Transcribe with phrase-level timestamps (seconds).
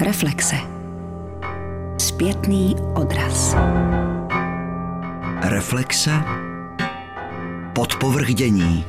[0.00, 0.56] Reflexe.
[1.98, 3.56] Zpětný odraz.
[5.42, 6.10] Reflexe.
[7.74, 8.84] Podpovrchdění.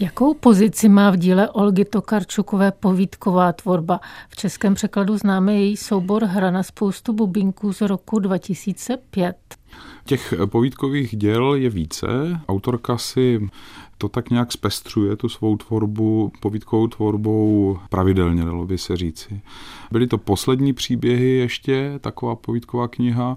[0.00, 4.00] Jakou pozici má v díle Olgy Tokarčukové povídková tvorba?
[4.28, 9.36] V českém překladu známe její soubor Hra na spoustu bubinků z roku 2005.
[10.04, 12.06] Těch povídkových děl je více.
[12.48, 13.48] Autorka si
[13.98, 19.40] to tak nějak zpestřuje, tu svou tvorbu, povídkovou tvorbou pravidelně, dalo by se říci.
[19.92, 23.36] Byly to poslední příběhy ještě, taková povídková kniha,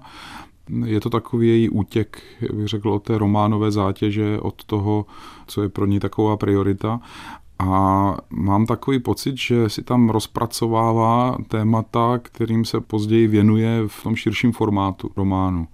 [0.84, 5.06] je to takový její útěk, bych řekl, od té románové zátěže, od toho,
[5.46, 7.00] co je pro ní taková priorita.
[7.58, 14.16] A mám takový pocit, že si tam rozpracovává témata, kterým se později věnuje v tom
[14.16, 15.68] širším formátu románu.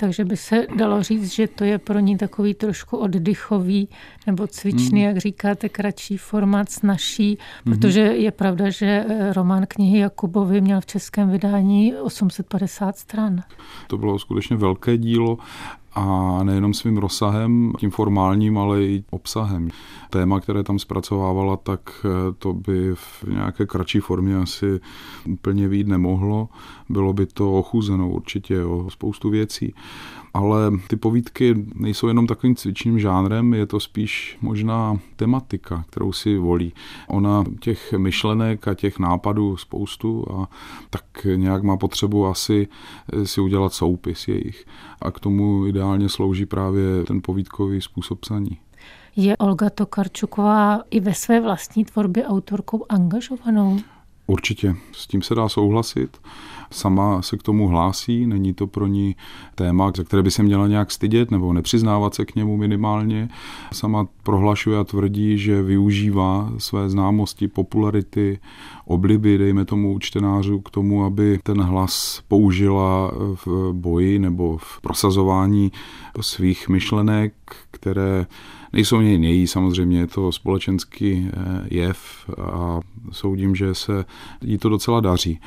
[0.00, 3.88] Takže by se dalo říct, že to je pro ní takový trošku oddychový
[4.26, 5.06] nebo cvičný, mm.
[5.06, 7.72] jak říkáte, kratší formát, snažší, mm.
[7.72, 13.40] protože je pravda, že eh, román knihy Jakubovi měl v českém vydání 850 stran.
[13.86, 15.38] To bylo skutečně velké dílo
[15.98, 19.68] a nejenom svým rozsahem, tím formálním, ale i obsahem.
[20.10, 24.80] Téma, které tam zpracovávala, tak eh, to by v nějaké kratší formě asi
[25.28, 26.48] úplně vít nemohlo.
[26.88, 29.74] Bylo by to ochuzeno určitě o spoustu věcí
[30.34, 36.38] ale ty povídky nejsou jenom takovým cvičným žánrem, je to spíš možná tematika, kterou si
[36.38, 36.72] volí.
[37.08, 40.48] Ona těch myšlenek a těch nápadů spoustu a
[40.90, 42.68] tak nějak má potřebu asi
[43.24, 44.64] si udělat soupis jejich.
[45.02, 48.58] A k tomu ideálně slouží právě ten povídkový způsob psaní.
[49.16, 53.78] Je Olga Tokarčuková i ve své vlastní tvorbě autorkou angažovanou?
[54.26, 56.20] Určitě, s tím se dá souhlasit.
[56.70, 59.16] Sama se k tomu hlásí, není to pro ní
[59.54, 63.28] téma, za které by se měla nějak stydět nebo nepřiznávat se k němu minimálně.
[63.72, 68.38] Sama prohlašuje a tvrdí, že využívá své známosti, popularity,
[68.84, 73.12] obliby, dejme tomu čtenářů, k tomu, aby ten hlas použila
[73.44, 75.72] v boji nebo v prosazování
[76.20, 77.34] svých myšlenek,
[77.70, 78.26] které
[78.72, 82.80] Nejsou něj její, samozřejmě je to společenský eh, jev a
[83.12, 84.04] soudím, že se
[84.42, 85.40] jí to docela daří,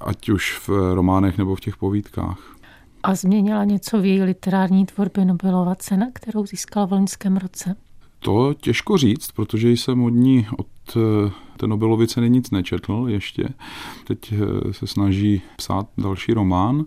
[0.00, 2.56] ať už v románech nebo v těch povídkách.
[3.02, 7.76] A změnila něco v její literární tvorbě Nobelova cena, kterou získala v loňském roce?
[8.18, 10.66] To těžko říct, protože jsem od ní od
[10.96, 13.48] eh, té Nobelovy ceny nic nečetl ještě.
[14.06, 16.84] Teď eh, se snaží psát další román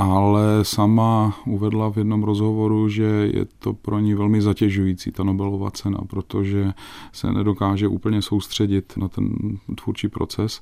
[0.00, 5.70] ale sama uvedla v jednom rozhovoru, že je to pro ní velmi zatěžující, ta Nobelova
[5.70, 6.72] cena, protože
[7.12, 9.32] se nedokáže úplně soustředit na ten
[9.84, 10.60] tvůrčí proces.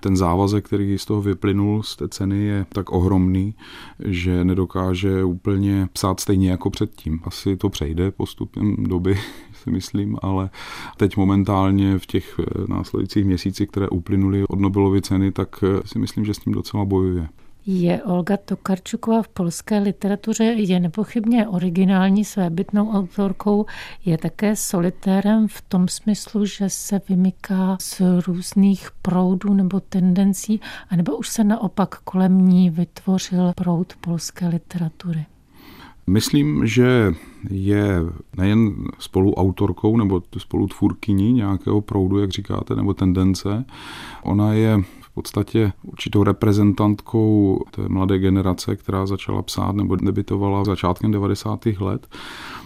[0.00, 3.54] Ten závazek, který z toho vyplynul z té ceny, je tak ohromný,
[4.04, 7.20] že nedokáže úplně psát stejně jako předtím.
[7.24, 9.18] Asi to přejde postupem doby,
[9.62, 10.50] si myslím, ale
[10.96, 16.34] teď momentálně v těch následujících měsících, které uplynuly od Nobelovy ceny, tak si myslím, že
[16.34, 17.28] s tím docela bojuje.
[17.70, 23.66] Je Olga Tokarčuková v polské literatuře je nepochybně originální svébytnou autorkou,
[24.04, 31.16] je také solitérem v tom smyslu, že se vymyká z různých proudů nebo tendencí, anebo
[31.16, 35.26] už se naopak kolem ní vytvořil proud polské literatury.
[36.06, 37.12] Myslím, že
[37.50, 38.00] je
[38.36, 43.64] nejen spoluautorkou nebo spolutvůrkyní nějakého proudu, jak říkáte, nebo tendence.
[44.22, 44.78] Ona je
[45.18, 51.66] podstatě určitou reprezentantkou té mladé generace, která začala psát nebo debitovala začátkem 90.
[51.80, 52.06] let.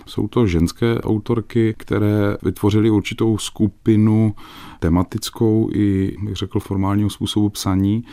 [0.07, 4.35] Jsou to ženské autorky, které vytvořily určitou skupinu
[4.81, 8.05] tematickou i, bych řekl, formálního způsobu psaní,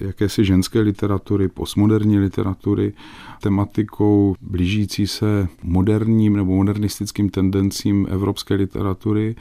[0.00, 2.92] jakési ženské literatury, postmoderní literatury,
[3.42, 9.36] tematikou blížící se moderním nebo modernistickým tendencím evropské literatury,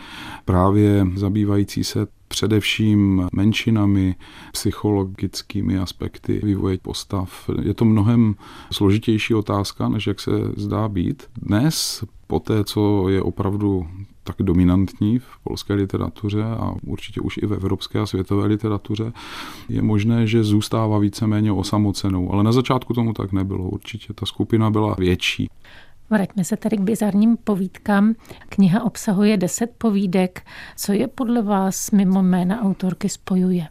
[0.45, 4.15] právě zabývající se především menšinami,
[4.51, 7.49] psychologickými aspekty vývoje postav.
[7.61, 8.35] Je to mnohem
[8.71, 11.23] složitější otázka, než jak se zdá být.
[11.41, 13.87] Dnes, po té, co je opravdu
[14.23, 19.13] tak dominantní v polské literatuře a určitě už i v evropské a světové literatuře,
[19.69, 22.33] je možné, že zůstává víceméně osamocenou.
[22.33, 23.69] Ale na začátku tomu tak nebylo.
[23.69, 25.49] Určitě ta skupina byla větší.
[26.09, 28.13] Vraťme se tedy k bizarním povídkám.
[28.49, 30.41] Kniha obsahuje deset povídek.
[30.75, 33.67] Co je podle vás mimo jména autorky spojuje?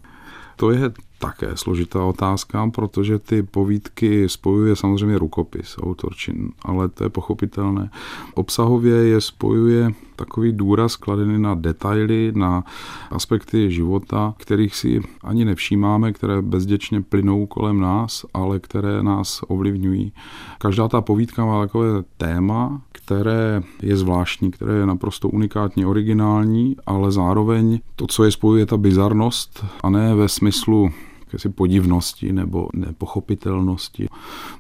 [0.56, 0.90] To je
[1.26, 7.90] také složitá otázka, protože ty povídky spojuje samozřejmě rukopis autorčin, ale to je pochopitelné.
[8.34, 12.64] Obsahově je spojuje takový důraz kladený na detaily, na
[13.10, 20.12] aspekty života, kterých si ani nevšímáme, které bezděčně plynou kolem nás, ale které nás ovlivňují.
[20.58, 27.12] Každá ta povídka má takové téma, které je zvláštní, které je naprosto unikátně originální, ale
[27.12, 30.90] zároveň to, co je spojuje, ta bizarnost a ne ve smyslu
[31.26, 34.08] jakési podivnosti nebo nepochopitelnosti,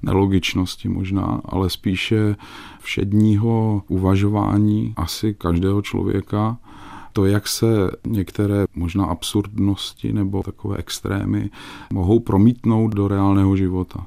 [0.02, 2.36] nelogičnosti možná, ale spíše
[2.80, 6.58] všedního uvažování asi každého člověka,
[7.12, 7.66] to, jak se
[8.06, 11.50] některé možná absurdnosti nebo takové extrémy
[11.92, 14.06] mohou promítnout do reálného života.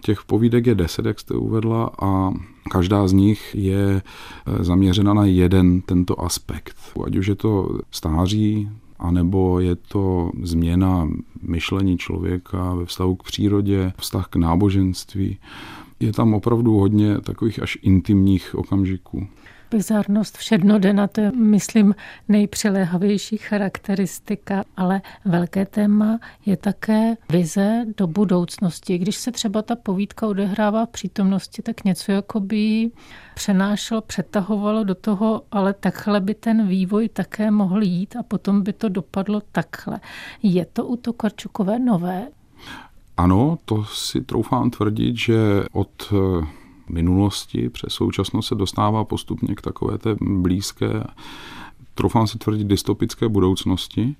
[0.00, 2.32] Těch povídek je deset, jak jste uvedla, a
[2.70, 6.76] každá z nich je eh, zaměřena na jeden tento aspekt.
[7.06, 8.68] Ať už je to stáří,
[9.00, 11.08] anebo je to změna
[11.42, 15.38] myšlení člověka ve vztahu k přírodě, vztah k náboženství.
[16.00, 19.28] Je tam opravdu hodně takových až intimních okamžiků
[19.70, 21.94] bizarnost všednodena, to je, myslím,
[22.28, 28.98] nejpřiléhavější charakteristika, ale velké téma je také vize do budoucnosti.
[28.98, 32.90] Když se třeba ta povídka odehrává v přítomnosti, tak něco jako by
[33.34, 38.72] přenášelo, přetahovalo do toho, ale takhle by ten vývoj také mohl jít a potom by
[38.72, 40.00] to dopadlo takhle.
[40.42, 42.28] Je to u Tokarčukové nové?
[43.16, 45.36] Ano, to si troufám tvrdit, že
[45.72, 46.12] od
[46.92, 51.04] minulosti přes současnost se dostává postupně k takové té blízké
[52.00, 54.16] troufám si tvrdit, dystopické budoucnosti,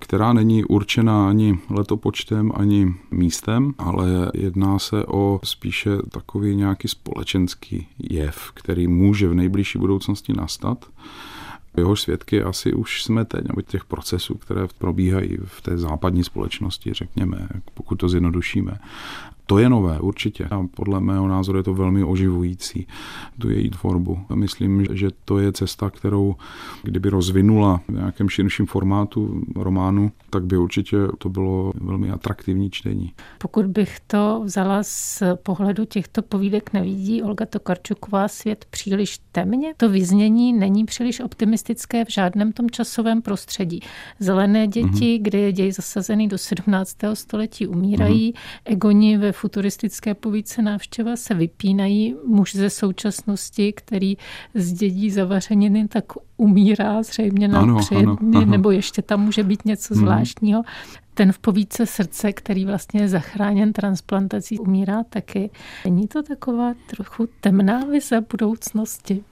[0.00, 7.86] která není určená ani letopočtem, ani místem, ale jedná se o spíše takový nějaký společenský
[8.10, 10.86] jev, který může v nejbližší budoucnosti nastat.
[11.76, 16.92] Jeho svědky asi už jsme teď, nebo těch procesů, které probíhají v té západní společnosti,
[16.92, 18.78] řekněme, pokud to zjednodušíme.
[19.46, 20.44] To je nové, určitě.
[20.44, 22.86] A podle mého názoru je to velmi oživující,
[23.38, 24.18] tu její tvorbu.
[24.28, 26.34] A myslím, že to je cesta, kterou
[26.82, 33.12] kdyby rozvinula v nějakém širším formátu románu, tak by určitě to bylo velmi atraktivní čtení.
[33.38, 39.74] Pokud bych to vzala z pohledu těchto povídek, nevidí Olga Tokarčuková svět příliš temně?
[39.76, 43.80] To vyznění není příliš optimistické v žádném tom časovém prostředí.
[44.18, 45.22] Zelené děti, mm-hmm.
[45.22, 46.96] kde je děj zasazený do 17.
[47.14, 48.72] století, umírají, mm-hmm.
[48.72, 52.14] egoni ve futuristické povídce návštěva se vypínají.
[52.26, 54.16] Muž ze současnosti, který
[54.54, 56.04] zdědí zavařeniny, tak
[56.36, 58.44] umírá zřejmě na ano, ano, ano.
[58.44, 60.00] nebo ještě tam může být něco hmm.
[60.04, 60.62] zvláštního.
[61.14, 65.50] Ten v povídce srdce, který vlastně je zachráněn transplantací, umírá taky.
[65.84, 69.24] Není to taková trochu temná vize budoucnosti?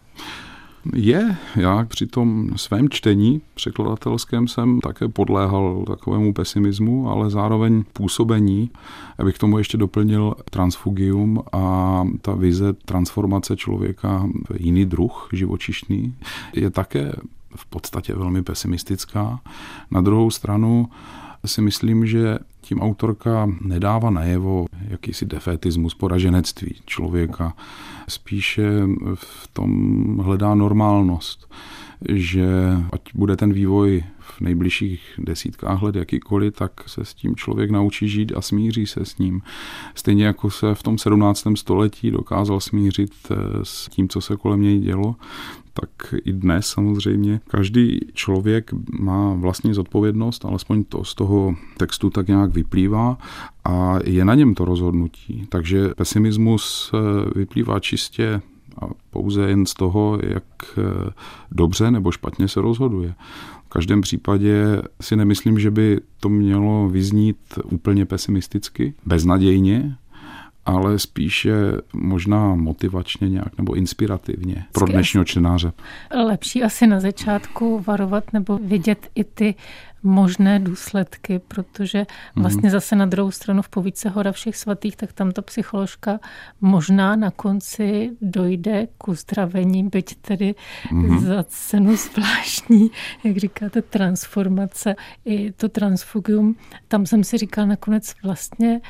[0.94, 8.70] Je, já při tom svém čtení překladatelském jsem také podléhal takovému pesimismu, ale zároveň působení,
[9.18, 16.14] abych k tomu ještě doplnil transfugium a ta vize transformace člověka v jiný druh živočišný
[16.54, 17.12] je také
[17.56, 19.40] v podstatě velmi pesimistická.
[19.90, 20.88] Na druhou stranu
[21.46, 27.54] si myslím, že tím autorka nedává najevo jakýsi defetismus, poraženectví člověka.
[28.08, 28.70] Spíše
[29.14, 31.52] v tom hledá normálnost,
[32.08, 32.46] že
[32.92, 38.08] ať bude ten vývoj v nejbližších desítkách let jakýkoliv, tak se s tím člověk naučí
[38.08, 39.42] žít a smíří se s ním.
[39.94, 41.46] Stejně jako se v tom 17.
[41.54, 45.16] století dokázal smířit eh, s tím, co se kolem něj dělo,
[45.72, 48.70] tak i dnes samozřejmě každý člověk
[49.00, 53.18] má vlastní zodpovědnost, alespoň to z toho textu tak nějak vyplývá
[53.64, 55.46] a je na něm to rozhodnutí.
[55.48, 58.40] Takže pesimismus eh, vyplývá čistě
[58.80, 60.44] a pouze jen z toho, jak
[60.78, 61.10] eh,
[61.50, 63.14] dobře nebo špatně se rozhoduje.
[63.66, 69.96] V každém případě si nemyslím, že by to mělo vyznít úplně pesimisticky, beznadějně,
[70.64, 71.52] ale spíše
[71.92, 75.72] možná motivačně nějak nebo inspirativně pro dnešního čtenáře.
[76.24, 79.54] Lepší asi na začátku varovat nebo vidět i ty
[80.02, 82.06] možné důsledky, protože
[82.36, 82.70] vlastně mm.
[82.70, 86.20] zase na druhou stranu v povídce Hora všech svatých, tak tam ta psycholožka
[86.60, 90.54] možná na konci dojde k uzdravení, byť tedy
[90.92, 91.20] mm.
[91.20, 92.90] za cenu zvláštní,
[93.24, 94.94] jak říkáte, transformace
[95.24, 96.56] i to transfugium.
[96.88, 98.80] Tam jsem si říkala nakonec vlastně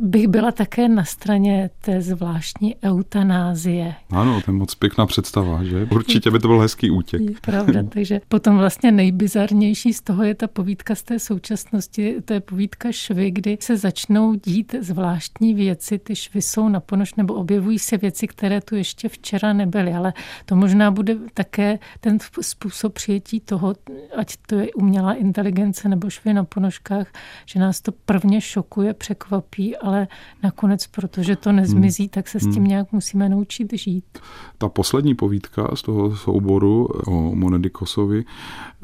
[0.00, 3.94] bych byla také na straně té zvláštní eutanázie.
[4.10, 5.88] Ano, to je moc pěkná představa, že?
[5.90, 7.40] Určitě by to byl hezký útěk.
[7.40, 12.40] Pravda, takže potom vlastně nejbizarnější z toho je ta povídka z té současnosti, to je
[12.40, 17.78] povídka švy, kdy se začnou dít zvláštní věci, ty švy jsou na ponož, nebo objevují
[17.78, 20.12] se věci, které tu ještě včera nebyly, ale
[20.44, 23.74] to možná bude také ten způsob přijetí toho,
[24.16, 27.06] ať to je umělá inteligence nebo švy na ponožkách,
[27.46, 30.08] že nás to prvně šokuje, překvapí, ale
[30.42, 32.08] nakonec, protože to nezmizí, hmm.
[32.08, 32.64] tak se s tím hmm.
[32.64, 34.18] nějak musíme naučit žít.
[34.58, 38.24] Ta poslední povídka z toho souboru o Monedikosovi,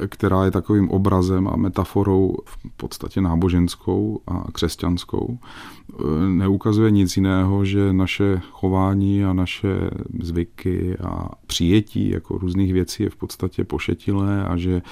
[0.09, 5.39] která je takovým obrazem a metaforou v podstatě náboženskou a křesťanskou,
[6.29, 9.91] neukazuje nic jiného, že naše chování a naše
[10.21, 14.83] zvyky a přijetí jako různých věcí je v podstatě pošetilé a že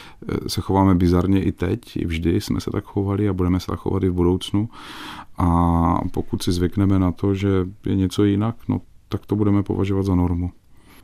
[0.47, 3.79] se chováme bizarně i teď, i vždy jsme se tak chovali a budeme se tak
[3.79, 4.69] chovat i v budoucnu.
[5.39, 7.49] A pokud si zvykneme na to, že
[7.87, 10.51] je něco jinak, no, tak to budeme považovat za normu.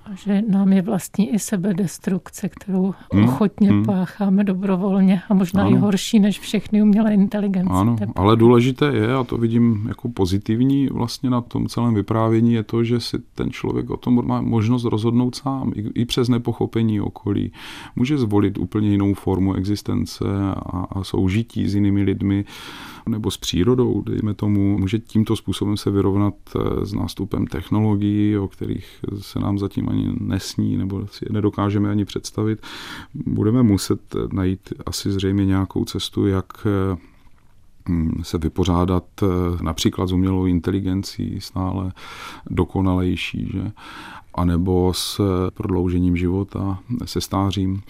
[0.04, 3.24] A že nám je vlastní i sebedestrukce, kterou hmm.
[3.24, 3.84] ochotně hmm.
[3.84, 5.76] pácháme dobrovolně a možná ano.
[5.76, 7.72] i horší než všechny umělé inteligence.
[7.72, 12.62] Ano, ale důležité je, a to vidím jako pozitivní vlastně na tom celém vyprávění, je
[12.62, 17.00] to, že si ten člověk o tom má možnost rozhodnout sám, i, i přes nepochopení
[17.00, 17.52] okolí.
[17.96, 20.24] Může zvolit úplně jinou formu existence
[20.56, 22.44] a, a soužití s jinými lidmi
[23.08, 28.48] nebo s přírodou, dejme tomu, může tímto způsobem se vyrovnat eh, s nástupem technologií, o
[28.48, 28.86] kterých
[29.20, 32.58] se nám zatím ani nesní nebo si je nedokážeme ani představit.
[33.14, 34.00] Budeme muset
[34.32, 36.96] najít asi zřejmě nějakou cestu, jak eh,
[37.88, 39.26] hm, se vypořádat eh,
[39.62, 41.92] například s umělou inteligencí stále
[42.50, 43.72] dokonalejší, že?
[44.34, 45.20] anebo s
[45.54, 47.82] prodloužením života, se stářím.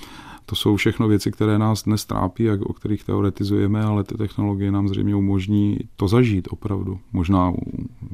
[0.47, 4.73] To jsou všechno věci, které nás dnes trápí a o kterých teoretizujeme, ale ty technologie
[4.73, 7.01] nám zřejmě umožní to zažít opravdu.
[7.13, 7.53] Možná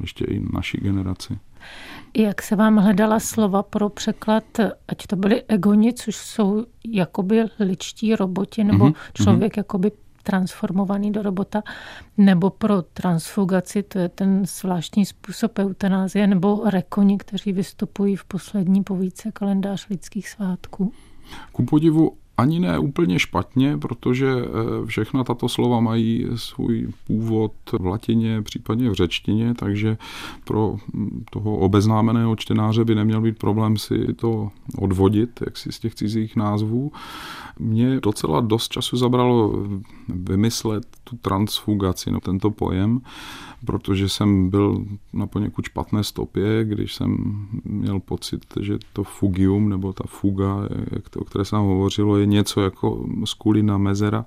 [0.01, 1.39] ještě i naší generaci.
[2.17, 4.45] Jak se vám hledala slova pro překlad,
[4.89, 9.13] ať to byly egoni, což jsou jakoby ličtí roboti, nebo mm-hmm.
[9.15, 9.59] člověk mm-hmm.
[9.59, 9.93] jakoby
[10.23, 11.63] transformovaný do robota,
[12.17, 18.83] nebo pro transfugaci, to je ten zvláštní způsob eutanázie, nebo rekoni, kteří vystupují v poslední
[18.83, 20.93] povídce kalendář lidských svátků?
[21.53, 27.87] Ku podivu ani ne úplně špatně, protože eh, všechna tato slova mají svůj původ v
[27.87, 29.99] latině, případně v řečtině, takže
[30.45, 35.79] pro hm, toho obeznámeného čtenáře by neměl být problém si to odvodit, jak si z
[35.79, 36.93] těch cizích názvů.
[37.59, 39.67] Mě docela dost času zabralo
[40.09, 43.01] vymyslet tu transfugaci, no tento pojem,
[43.67, 47.17] protože jsem byl na poněkud špatné stopě, když jsem
[47.65, 50.57] měl pocit, že to fugium, nebo ta fuga,
[50.93, 54.25] jak to, o které jsem hovořilo, je něco jako skulina mezera,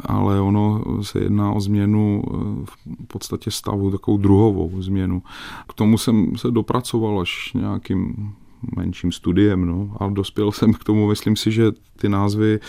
[0.00, 2.22] ale ono se jedná o změnu
[2.64, 5.22] v podstatě stavu, takovou druhovou změnu.
[5.68, 8.32] K tomu jsem se dopracoval až nějakým
[8.76, 9.66] menším studiem.
[9.66, 9.96] No.
[10.00, 12.60] A dospěl jsem k tomu, myslím si, že ty názvy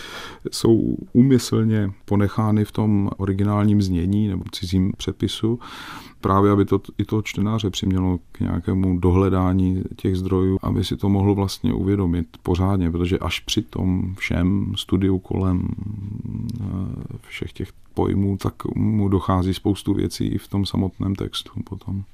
[0.50, 5.60] jsou úmyslně ponechány v tom originálním znění nebo cizím přepisu,
[6.20, 11.08] právě aby to i toho čtenáře přimělo k nějakému dohledání těch zdrojů, aby si to
[11.08, 15.68] mohl vlastně uvědomit pořádně, protože až při tom všem studiu kolem
[16.60, 16.64] eh,
[17.28, 22.04] všech těch pojmů, tak mu dochází spoustu věcí i v tom samotném textu potom.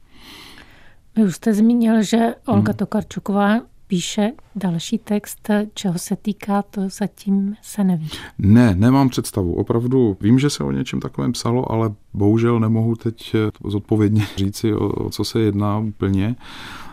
[1.18, 2.76] Vy už jste zmínil, že Olga hmm.
[2.76, 8.08] Tokarčuková píše další text, čeho se týká, to zatím se neví.
[8.38, 9.54] Ne, nemám představu.
[9.54, 14.88] Opravdu vím, že se o něčem takovém psalo, ale bohužel nemohu teď zodpovědně říci, o,
[14.88, 16.36] o co se jedná úplně.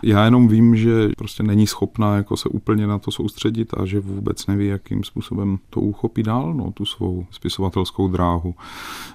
[0.02, 4.00] Já jenom vím, že prostě není schopná jako se úplně na to soustředit a že
[4.00, 8.54] vůbec neví, jakým způsobem to uchopí dál, no, tu svou spisovatelskou dráhu.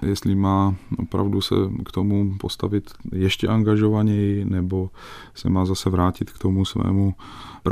[0.02, 4.90] Jestli má opravdu se k tomu postavit ještě angažovaněji, nebo
[5.34, 7.14] se má zase vrátit k tomu svému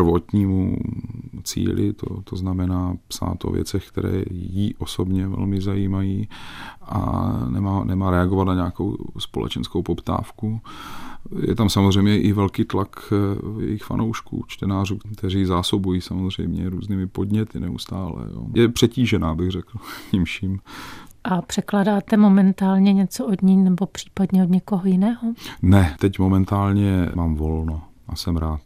[0.00, 0.76] prvotnímu
[1.42, 6.28] cíli, to, to znamená psát o věcech, které jí osobně velmi zajímají
[6.82, 10.60] a nemá, nemá reagovat na nějakou společenskou poptávku.
[11.46, 17.60] Je tam samozřejmě i velký tlak eh, jejich fanoušků, čtenářů, kteří zásobují samozřejmě různými podněty
[17.60, 18.24] neustále.
[18.34, 18.46] Jo.
[18.54, 19.78] Je přetížená, bych řekl,
[20.10, 20.60] tím vším.
[21.24, 25.34] A překládáte momentálně něco od ní nebo případně od někoho jiného?
[25.62, 28.60] Ne, teď momentálně mám volno a jsem rád.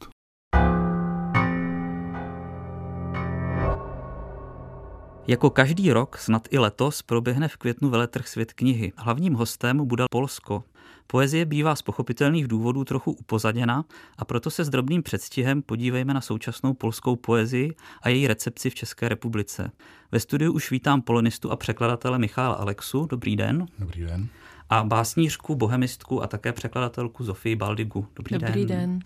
[5.27, 8.93] Jako každý rok, snad i letos, proběhne v květnu veletrh svět knihy.
[8.97, 10.65] Hlavním hostem bude Polsko.
[11.07, 13.85] Poezie bývá z pochopitelných důvodů trochu upozaděna
[14.19, 18.75] a proto se s drobným předstihem podívejme na současnou polskou poezii a její recepci v
[18.75, 19.71] České republice.
[20.13, 23.07] Ve studiu už vítám polonistu a překladatele Michála Alexu.
[23.07, 23.67] Dobrý den.
[23.79, 24.29] Dobrý den.
[24.71, 28.07] a básnířku, bohemistku a také překladatelku Zofii Baldigu.
[28.17, 28.79] Dobrý, Dobrý den.
[28.79, 28.99] den.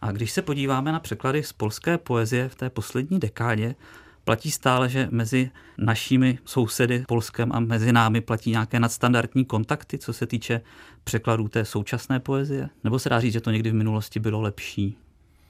[0.00, 3.74] A když se podíváme na překlady z polské poezie v té poslední dekádě,
[4.26, 10.12] platí stále, že mezi našimi sousedy Polskem a mezi námi platí nějaké nadstandardní kontakty, co
[10.12, 10.60] se týče
[11.04, 12.68] překladů té současné poezie?
[12.84, 14.98] Nebo se dá říct, že to někdy v minulosti bylo lepší?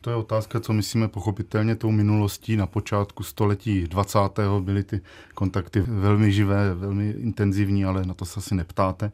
[0.06, 2.56] To je otázka, co myslíme pochopitelně tou minulostí.
[2.56, 4.18] Na počátku století 20.
[4.60, 5.00] byly ty
[5.34, 9.12] kontakty velmi živé, velmi intenzivní, ale na to se asi neptáte.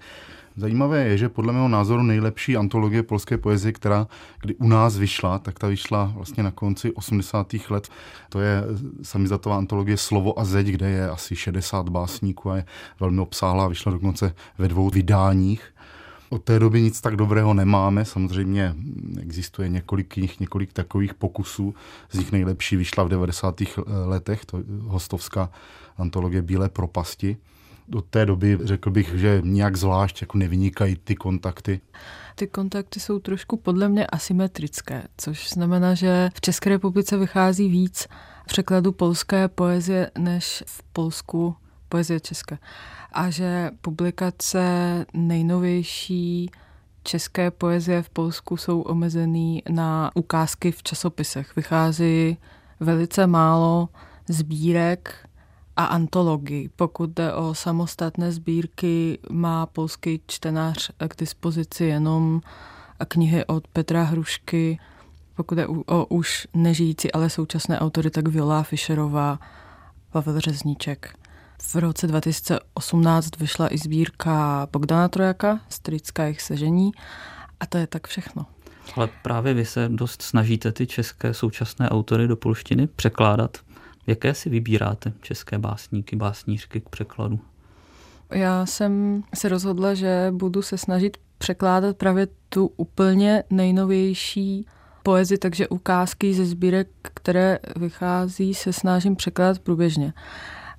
[0.57, 4.07] Zajímavé je, že podle mého názoru nejlepší antologie polské poezie, která
[4.41, 7.55] kdy u nás vyšla, tak ta vyšla vlastně na konci 80.
[7.71, 7.89] let.
[8.29, 8.63] To je
[9.03, 12.65] samizatová antologie Slovo a zeď, kde je asi 60 básníků a je
[13.01, 15.72] velmi obsáhlá, vyšla dokonce ve dvou vydáních.
[16.33, 18.05] Od té doby nic tak dobrého nemáme.
[18.05, 18.75] Samozřejmě
[19.21, 21.75] existuje několik knih, několik takových pokusů.
[22.11, 23.62] Z nich nejlepší vyšla v 90.
[24.05, 25.51] letech, to hostovská
[25.97, 27.37] antologie Bílé propasti.
[27.89, 31.81] Do té doby řekl bych, že nějak zvlášť jako nevynikají ty kontakty.
[32.35, 38.09] Ty kontakty jsou trošku podle mě asymetrické, což znamená, že v České republice vychází víc
[38.47, 41.57] překladu polské poezie než v Polsku
[41.89, 42.59] poezie české
[43.14, 46.50] a že publikace nejnovější
[47.02, 51.57] české poezie v Polsku jsou omezený na ukázky v časopisech.
[51.57, 52.37] Vychází
[52.81, 53.88] velice málo
[54.28, 55.28] sbírek
[55.76, 56.69] a antologii.
[56.76, 62.40] Pokud jde o samostatné sbírky, má polský čtenář k dispozici jenom
[63.09, 64.78] knihy od Petra Hrušky,
[65.35, 69.38] pokud je o už nežijící, ale současné autory, tak Viola Fischerová,
[70.11, 71.22] Pavel Řezníček.
[71.62, 76.92] V roce 2018 vyšla i sbírka Bogdana Trojaka, Strická jejich sežení
[77.61, 78.47] a to je tak všechno.
[78.97, 83.59] Ale právě vy se dost snažíte ty české současné autory do polštiny překládat.
[84.07, 87.40] Jaké si vybíráte české básníky, básnířky k překladu?
[88.31, 94.66] Já jsem se rozhodla, že budu se snažit překládat právě tu úplně nejnovější
[95.02, 100.12] poezi, takže ukázky ze sbírek, které vychází, se snažím překládat průběžně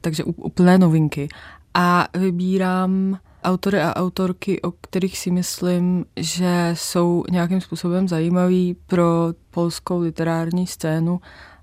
[0.04, 1.28] takže úplné novinky.
[1.74, 9.06] A vybírám autory a autorky, o kterých si myslím, že jsou nějakým způsobem zajímaví pro
[9.52, 11.20] polskou literární scénu.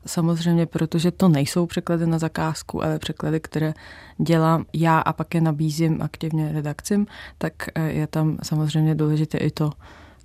[0.07, 3.75] Samozřejmě, protože to nejsou překlady na zakázku, ale překlady, které
[4.19, 7.07] dělám já a pak je nabízím aktivně redakcím,
[7.39, 9.71] tak eh, je tam samozřejmě důležité i to,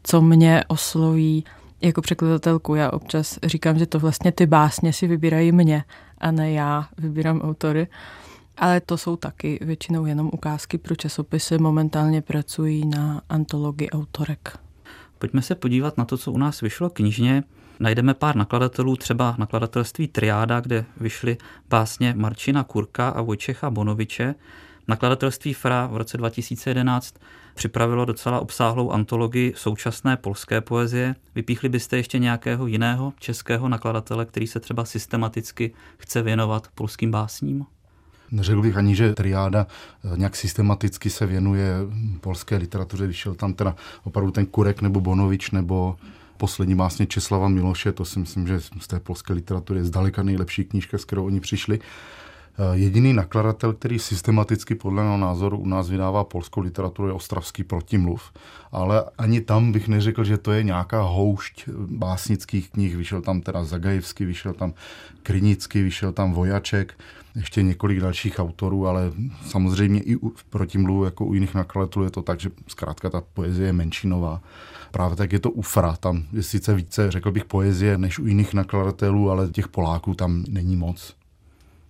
[0.04, 1.44] co mě osloví
[1.86, 2.76] jako překladatelku.
[2.76, 5.84] Já občas říkám, že to vlastně ty básně si vybírají mě
[6.18, 7.88] a ne já vybírám autory.
[8.58, 11.58] Ale to jsou taky většinou jenom ukázky pro časopisy.
[11.58, 14.58] Momentálně pracují na antologii autorek.
[15.20, 17.44] Pojďme se podívat na to, co u nás vyšlo knižně.
[17.80, 21.38] Najdeme pár nakladatelů, třeba nakladatelství Triáda, kde vyšly
[21.70, 24.36] básně Marčina Kurka a Vojčecha Bonoviče.
[24.88, 27.16] Nakladatelství Fra v roce 2011
[27.56, 31.16] připravilo docela obsáhlou antologii současné polské poezie.
[31.36, 37.66] Vypíchli byste ještě nějakého jiného českého nakladatele, který se třeba systematicky chce věnovat polským básním?
[38.32, 39.68] Neřekl bych ani, že triáda
[40.14, 41.76] eh, nějak systematicky se věnuje
[42.22, 43.08] polské literatuře.
[43.08, 45.96] Vyšel tam teda opravdu ten Kurek nebo Bonovič nebo
[46.38, 50.64] poslední básně Česlava Miloše, to si myslím, že z té polské literatury je zdaleka nejlepší
[50.64, 51.80] knížka, s kterou oni přišli.
[52.58, 57.64] Eh, jediný nakladatel, který systematicky podle mého názoru u nás vydává polskou literaturu, je Ostravský
[57.64, 58.32] protimluv.
[58.72, 62.98] Ale ani tam bych neřekl, že to je nějaká houšť básnických knih.
[62.98, 64.74] Vyšel tam teda Zagajevský, vyšel tam
[65.24, 66.94] Krinický, vyšel tam Vojaček,
[67.36, 69.12] ještě několik dalších autorů, ale
[69.46, 73.68] samozřejmě i v protimluvu, jako u jiných nakladatelů, je to tak, že zkrátka ta poezie
[73.68, 74.42] je menšinová.
[74.92, 78.54] Právě tak je to ufra, tam je sice více, řekl bych, poezie než u jiných
[78.54, 81.16] nakladatelů, ale těch Poláků tam není moc.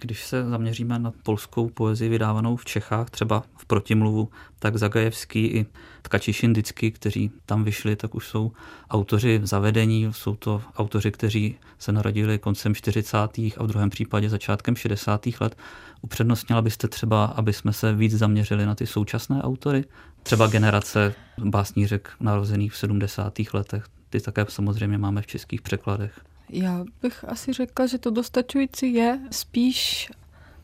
[0.05, 5.65] Když se zaměříme na polskou poezii vydávanou v Čechách, třeba v protimluvu, tak Zagajevský i
[6.01, 8.51] Tkači Šindický, kteří tam vyšli, tak už jsou
[8.89, 13.17] autoři zavedení, jsou to autoři, kteří se narodili koncem 40.
[13.17, 15.27] a v druhém případě začátkem 60.
[15.39, 15.57] let.
[16.01, 19.83] Upřednostnila byste třeba, aby jsme se víc zaměřili na ty současné autory,
[20.23, 23.33] třeba generace básnířek narozených v 70.
[23.53, 26.34] letech, ty také samozřejmě máme v českých překladech.
[26.49, 29.19] Já bych asi řekla, že to dostačující je.
[29.31, 30.09] Spíš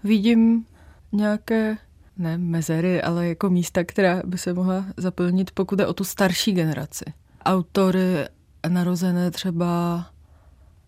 [0.04, 0.65] vidím
[1.12, 1.78] nějaké
[2.17, 6.52] ne mezery, ale jako místa, která by se mohla zaplnit, pokud je o tu starší
[6.52, 7.06] generaci.
[7.46, 8.28] Autory
[8.70, 10.06] narozené třeba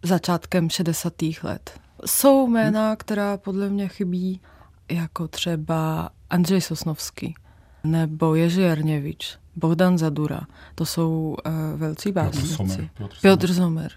[0.03, 1.13] začátkem 60.
[1.43, 1.79] let.
[2.05, 4.41] Jsou jména, která podle mě chybí,
[4.91, 7.35] jako třeba Andřej Sosnovský
[7.83, 10.41] nebo Jerzy Jarněvič, Bohdan Zadura.
[10.75, 12.89] To jsou uh, velcí básníci.
[13.21, 13.91] Piotr Zomer.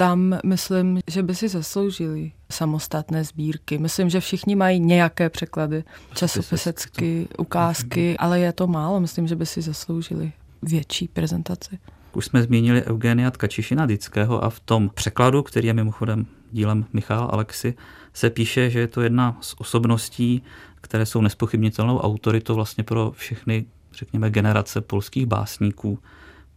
[0.00, 3.78] Tam myslím, že by si zasloužili samostatné sbírky.
[3.78, 5.84] Myslím, že všichni mají nějaké překlady,
[6.14, 9.00] časopisecky, ukázky, ale je to málo.
[9.00, 10.32] Myslím, že by si zasloužili
[10.62, 11.78] větší prezentaci.
[12.12, 17.24] Už jsme zmínili Eugenia Tkačišina Dického a v tom překladu, který je mimochodem dílem Michala
[17.24, 17.74] Alexy,
[18.14, 20.42] se píše, že je to jedna z osobností,
[20.80, 25.98] které jsou nespochybnitelnou autoritou vlastně pro všechny, řekněme, generace polských básníků.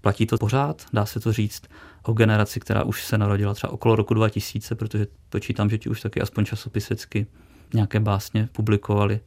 [0.01, 1.63] Platí to pořád, dá se to říct,
[2.03, 6.01] o generaci, která už se narodila třeba okolo roku 2000, protože počítám, že ti už
[6.01, 7.27] taky aspoň časopisecky
[7.73, 9.19] nějaké básně publikovali.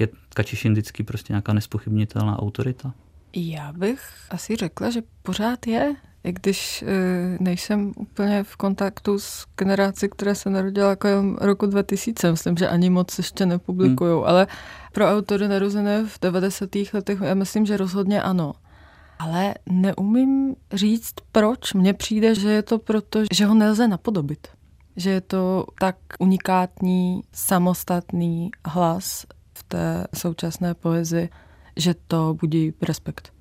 [0.00, 2.94] Je Kačišin vždycky prostě nějaká nespochybnitelná autorita?
[3.36, 6.86] Já bych asi řekla, že pořád je, i když e,
[7.40, 12.30] nejsem úplně v kontaktu s generací, která se narodila kolem roku 2000.
[12.30, 14.24] Myslím, že ani moc ještě nepublikují, hmm.
[14.24, 14.46] ale
[14.92, 16.68] pro autory narozené v 90.
[16.92, 18.52] letech já myslím, že rozhodně ano
[19.22, 21.74] ale neumím říct, proč.
[21.74, 24.48] Mně přijde, že je to proto, že ho nelze napodobit.
[24.96, 31.28] Že je to tak unikátní, samostatný hlas v té současné poezii,
[31.76, 33.32] že to budí respekt.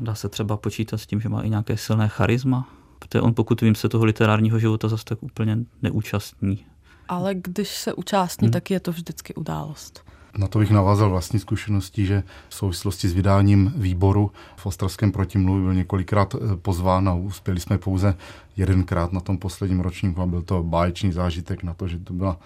[0.00, 2.68] Dá se třeba počítat s tím, že má i nějaké silné charisma?
[2.98, 6.66] Protože on, pokud vím, se toho literárního života zase tak úplně neúčastní.
[7.08, 8.52] Ale když se účastní, hmm.
[8.52, 10.04] tak je to vždycky událost.
[10.38, 15.62] Na to bych navázal vlastní zkušeností, že v souvislosti s vydáním výboru v Ostravském protimluvi
[15.62, 18.14] byl několikrát eh, pozván a uspěli jsme pouze
[18.56, 22.36] jedenkrát na tom posledním ročníku a byl to báječný zážitek na to, že to byla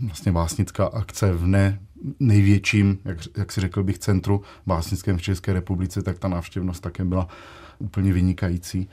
[0.00, 1.78] vlastně básnická akce v ne
[2.20, 7.04] největším, jak, jak si řekl bych, centru básnickém v České republice, tak ta návštěvnost také
[7.04, 7.28] byla
[7.78, 8.88] úplně vynikající.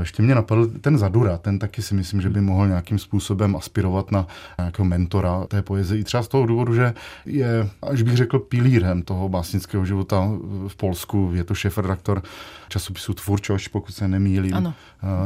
[0.00, 4.12] Ještě mě napadl ten Zadura, ten taky si myslím, že by mohl nějakým způsobem aspirovat
[4.12, 4.26] na
[4.58, 6.00] nějakého mentora té poezie.
[6.00, 6.94] I třeba z toho důvodu, že
[7.26, 10.28] je, až bych řekl, pilírem toho básnického života
[10.68, 11.30] v Polsku.
[11.34, 12.22] Je to šéf-redaktor
[12.68, 14.54] časopisu Tvůrčoš, pokud se nemýlím.
[14.54, 14.74] Ano.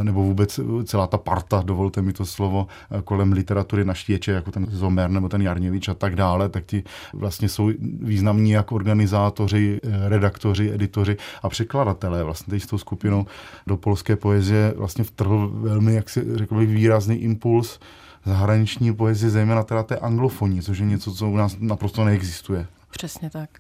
[0.03, 2.67] Nebo vůbec celá ta parta, dovolte mi to slovo,
[3.05, 6.85] kolem literatury na štěče, jako ten Zomer nebo ten Jarněvič a tak dále, tak ti
[7.13, 13.27] vlastně jsou významní jak organizátoři, redaktoři, editoři a překladatelé vlastně s tou skupinou
[13.67, 17.81] do polské poezie vlastně vtrhl velmi, jak si řekl bych, výrazný impuls
[18.25, 22.67] zahraniční poezie, zejména teda té anglofoní, což je něco, co u nás naprosto neexistuje.
[22.91, 23.51] Přesně tak.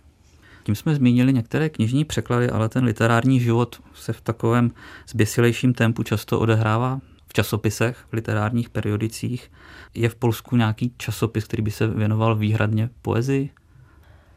[0.64, 4.70] Tím jsme zmínili některé knižní překlady, ale ten literární život se v takovém
[5.08, 9.50] zběsilejším tempu často odehrává v časopisech, v literárních periodicích.
[9.94, 13.50] Je v Polsku nějaký časopis, který by se věnoval výhradně poezii?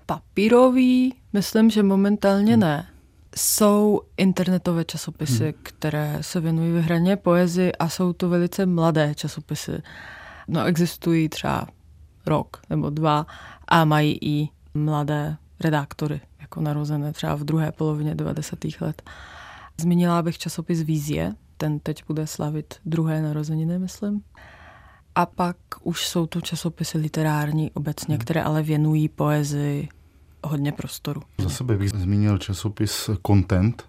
[0.06, 2.60] Papírový, myslím, že momentálně hmm.
[2.60, 2.88] ne.
[3.38, 5.54] Jsou internetové časopisy, hmm.
[5.64, 9.82] které se věnují vyhraně poezii a jsou to velice mladé časopisy.
[10.48, 11.68] No existují třeba
[12.26, 13.26] rok nebo dva
[13.68, 18.60] a mají i mladé redaktory, jako narozené třeba v druhé polovině 90.
[18.82, 19.02] let.
[19.82, 24.22] Zmínila bych časopis Vízie, ten teď bude slavit druhé narozeniny, myslím.
[25.16, 28.22] A pak už jsou to časopisy literární obecně, hmm.
[28.22, 29.90] které ale věnují poezii
[30.46, 31.22] hodně prostoru.
[31.38, 33.84] Za sebe bych zmínil časopis Content,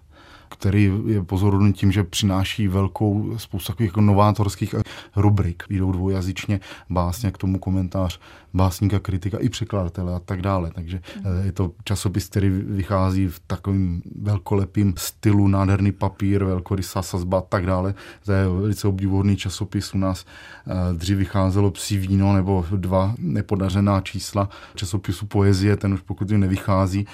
[0.49, 4.75] který je pozoruhodný tím, že přináší velkou spoustu takových jako novátorských
[5.15, 5.63] rubrik.
[5.69, 8.19] Jdou dvoujazyčně básně, k tomu komentář
[8.53, 10.71] básníka, kritika i překladatele a tak dále.
[10.75, 17.37] Takže eh, je to časopis, který vychází v takovým velkolepým stylu, nádherný papír, velkorysá sazba
[17.37, 17.93] a tak dále.
[18.25, 19.93] To je velice obdivuhodný časopis.
[19.93, 26.01] U nás eh, dřív vycházelo psí víno nebo dva nepodařená čísla časopisu poezie, ten už
[26.01, 27.07] pokud nevychází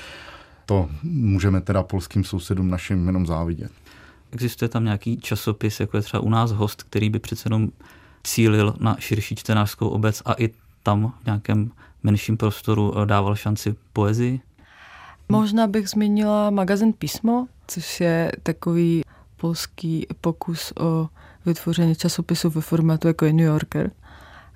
[0.65, 3.71] to můžeme teda polským sousedům našim jenom závidět.
[4.31, 7.69] Existuje tam nějaký časopis, jako je třeba u nás host, který by přece jenom
[8.23, 10.49] cílil na širší čtenářskou obec a i
[10.83, 11.71] tam v nějakém
[12.03, 14.39] menším prostoru eh, dával šanci poezii?
[15.29, 19.01] Možná bych zmínila magazin Písmo, což je takový
[19.37, 21.09] polský pokus o
[21.45, 23.91] vytvoření časopisu ve formátu jako je New Yorker.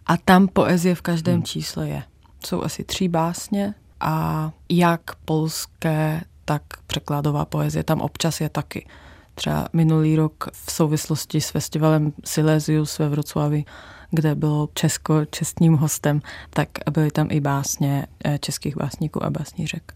[0.05, 1.43] A tam poezie v každém hmm.
[1.43, 2.03] čísle je.
[2.45, 8.87] Jsou asi tři básně, a jak polské, tak překladová poezie tam občas je taky.
[9.35, 13.65] Třeba minulý rok v souvislosti s festivalem Silesius ve Vroclavi,
[14.11, 19.93] kde bylo Česko čestním hostem, tak byly tam i básně eh, českých básníků a básnířek.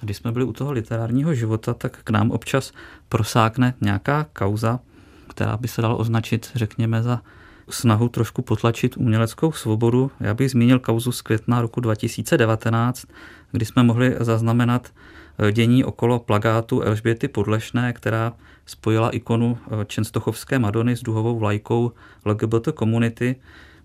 [0.00, 2.72] Když jsme byli u toho literárního života, tak k nám občas
[3.08, 4.80] prosákne nějaká kauza,
[5.28, 7.20] která by se dala označit, řekněme, za
[7.70, 10.10] snahu trošku potlačit uměleckou svobodu.
[10.20, 13.04] Já bych zmínil kauzu z května roku 2019,
[13.52, 14.92] kdy jsme mohli zaznamenat
[15.38, 18.32] eh, dění okolo plagátu Elžběty Podlešné, která
[18.66, 21.92] spojila ikonu eh, Čenstochovské Madony s duhovou vlajkou
[22.24, 23.36] LGBT komunity.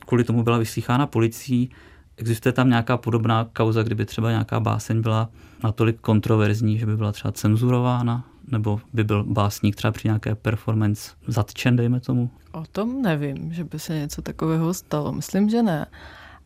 [0.05, 1.69] Kvůli tomu byla vyslýchána policií.
[2.17, 5.29] Existuje tam nějaká podobná kauza, kdyby třeba nějaká báseň byla
[5.63, 8.23] natolik kontroverzní, že by byla třeba cenzurována?
[8.47, 12.29] Nebo by byl básník třeba při nějaké performance zatčen, dejme tomu?
[12.51, 15.11] O tom nevím, že by se něco takového stalo.
[15.11, 15.85] Myslím, že ne.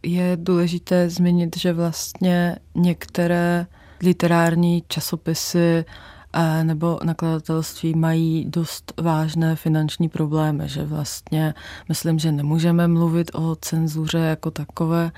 [0.04, 3.68] Je důležité zmínit, že vlastně některé
[4.04, 5.86] literární časopisy
[6.34, 11.54] eh, nebo nakladatelství mají dost vážné finanční problémy, že vlastně
[11.90, 15.12] myslím, že nemůžeme mluvit o cenzuře jako takové,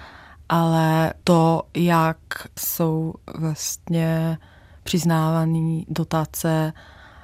[0.49, 2.17] ale to, jak
[2.59, 4.37] jsou vlastně
[4.83, 6.73] přiznávané dotace,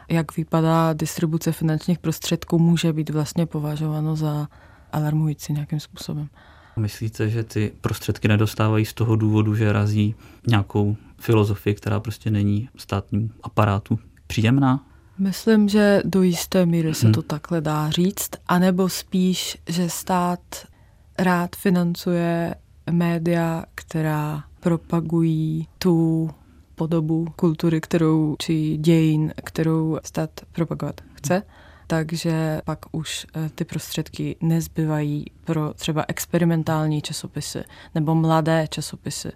[0.10, 4.48] jak vypadá distribuce finančních prostředků, může být vlastně považováno za
[4.92, 6.28] alarmující nějakým způsobem.
[6.78, 10.16] Myslíte, že ty prostředky nedostávají z toho důvodu, že razí
[10.48, 14.86] nějakou filozofii, která prostě není státním aparátu příjemná?
[15.18, 17.14] Myslím, že do jisté míry se hmm.
[17.14, 20.40] to takhle dá říct, anebo spíš, že stát
[21.18, 22.56] rád financuje
[22.92, 26.30] média, která propagují tu
[26.80, 31.44] podobu kultury, kterou, či dějin, kterou stát propagovat chce.
[31.88, 37.64] Takže pak už eh, ty prostředky nezbyvají pro třeba experimentální časopisy
[37.96, 39.32] nebo mladé časopisy.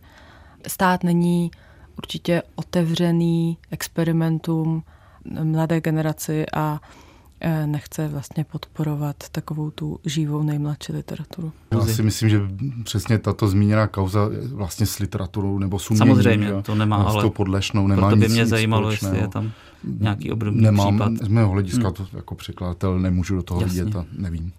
[0.68, 1.52] Stát není
[1.98, 4.84] určitě otevřený experimentům
[5.44, 6.80] mladé generaci a
[7.66, 11.52] nechce vlastně podporovat takovou tu živou nejmladší literaturu.
[11.72, 12.42] Já si myslím, že
[12.84, 17.30] přesně tato zmíněná kauza vlastně s literaturou nebo s uměním, Samozřejmě, to nemá, ale s
[17.30, 19.16] podlešnou nemá proto by nic, mě zajímalo, společného.
[19.16, 19.52] jestli je tam
[20.00, 21.26] nějaký obdobný Nemám, případ.
[21.26, 21.94] Z mého hlediska hmm.
[21.94, 23.84] to jako překladatel nemůžu do toho Jasně.
[23.84, 24.52] vidět a nevím.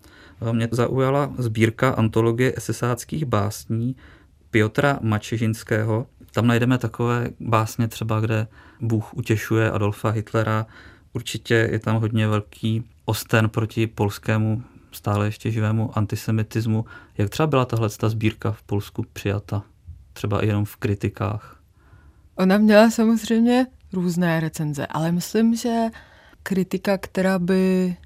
[0.51, 3.97] Eh, mě zaujala sbírka antologie esesáckých básní
[4.51, 6.07] Piotra Mačežinského.
[6.33, 8.47] Tam najdeme takové básně třeba, kde
[8.81, 10.67] Bůh utěšuje Adolfa Hitlera,
[11.15, 16.85] Určitě je tam hodně velký osten proti polskému stále ještě živému antisemitismu.
[17.19, 19.63] Jak třeba byla tahle ta sbírka v Polsku přijata?
[20.13, 21.61] Třeba i jenom v kritikách?
[22.35, 25.87] Ona měla samozřejmě různé recenze, ale myslím, že
[26.43, 27.97] kritika, která by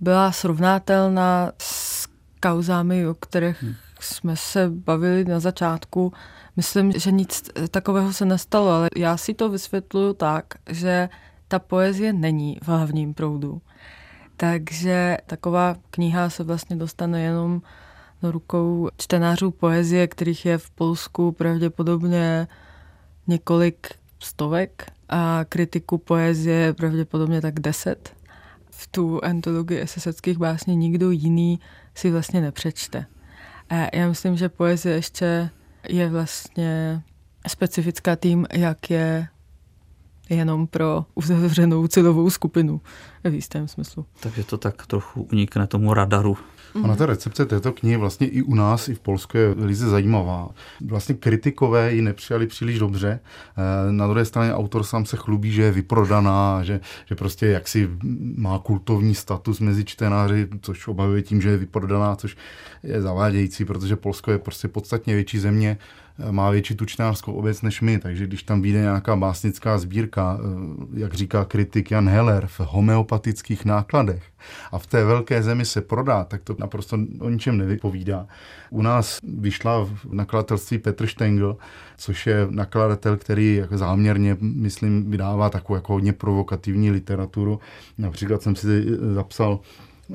[0.00, 2.08] byla srovnatelná s
[2.42, 3.74] kauzami, o kterých hmm.
[4.00, 6.12] jsme se bavili na začátku,
[6.56, 11.08] myslím, že nic takového se nestalo, ale já si to vysvětluju tak, že
[11.48, 13.62] ta poezie není v hlavním proudu.
[14.36, 17.62] Takže taková kniha se vlastně dostane jenom
[18.22, 22.48] do rukou čtenářů poezie, kterých je v Polsku pravděpodobně
[23.26, 28.16] několik stovek a kritiku poezie pravděpodobně tak deset.
[28.70, 31.60] V tu antologii eseseckých básní nikdo jiný
[31.94, 33.06] si vlastně nepřečte.
[33.70, 35.50] A já myslím, že poezie ještě
[35.88, 37.02] je vlastně
[37.46, 39.28] specifická tím, jak je
[40.28, 42.80] jenom pro uzavřenou cílovou skupinu
[43.24, 44.06] v jistém smyslu.
[44.20, 46.36] Takže to tak trochu unikne tomu radaru.
[46.82, 50.48] Ona ta recepce této knihy vlastně i u nás, i v Polsku je velice zajímavá.
[50.86, 53.20] Vlastně kritikové ji nepřijali příliš dobře.
[53.20, 57.90] Eh, na druhé straně autor sám se chlubí, že je vyprodaná, že, že prostě jaksi
[58.36, 62.36] má kultovní status mezi čtenáři, což obavuje tím, že je vyprodaná, což
[62.82, 65.78] je zavádějící, protože Polsko je prostě podstatně větší země
[66.30, 71.14] má větší tučnářskou obec než my, takže když tam vyjde nějaká básnická sbírka, eh, jak
[71.14, 74.22] říká kritik Jan Heller, v homeopatických nákladech
[74.72, 78.26] a v té velké zemi se prodá, tak to naprosto o ničem nevypovídá.
[78.70, 81.56] U nás vyšla v nakladatelství Petr Stengel,
[81.96, 87.60] což je nakladatel, který jako záměrně, myslím, vydává takovou jako hodně provokativní literaturu.
[87.98, 89.60] Například jsem si zapsal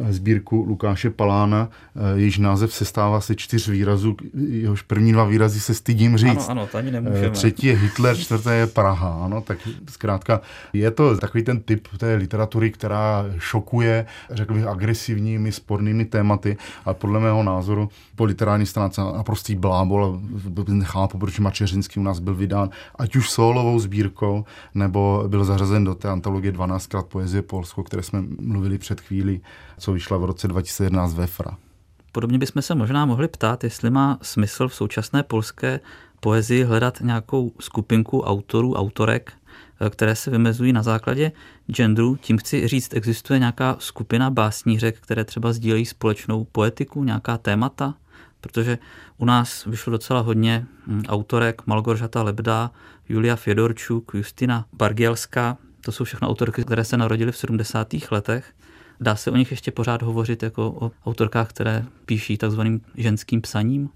[0.10, 4.16] sbírku Lukáše Palána, eh, jejíž název se stává se čtyř výrazů,
[4.48, 6.50] jehož první dva výrazy se stydím říct.
[6.50, 7.28] Ano, ano, to ani nemůžeme.
[7.28, 9.20] Eh, třetí je Hitler, čtvrté je Praha.
[9.26, 9.58] Ano, tak
[9.90, 10.42] zkrátka
[10.74, 16.96] je to takový ten typ té literatury, která šokuje, řekl bych, agresivními, spornými tématy, ale
[16.96, 20.20] podle mého názoru po literární stránce naprostý blábol.
[20.68, 25.96] Nechápu, proč Mačeřinský u nás byl vydán, ať už solovou sbírkou, nebo byl zařazen do
[25.96, 29.42] té antologie 12krát poezie Polsko, o které jsme mluvili před chvílí
[29.78, 31.58] co vyšla v roce 2011 ve FRA.
[32.12, 35.80] Podobně bychom se možná mohli ptát, jestli má smysl v současné polské
[36.20, 39.34] poezii hledat nějakou skupinku autorů, autorek,
[39.82, 41.32] eh, které se vymezují na základě
[41.68, 42.16] genderu.
[42.16, 47.94] Tím chci říct, existuje nějaká skupina básnířek, které třeba sdílejí společnou poetiku, nějaká témata,
[48.42, 48.78] protože
[49.18, 52.72] u nás vyšlo docela hodně hm, autorek, Malgoržata Lebda,
[53.10, 57.88] Julia Fedorčuk, Justina Bargielská, to jsou všechno autorky, které se narodily v 70.
[58.12, 58.46] letech
[59.04, 63.90] Dá se o nich ještě pořád hovořit jako o autorkách, které píší takzvaným ženským psaním?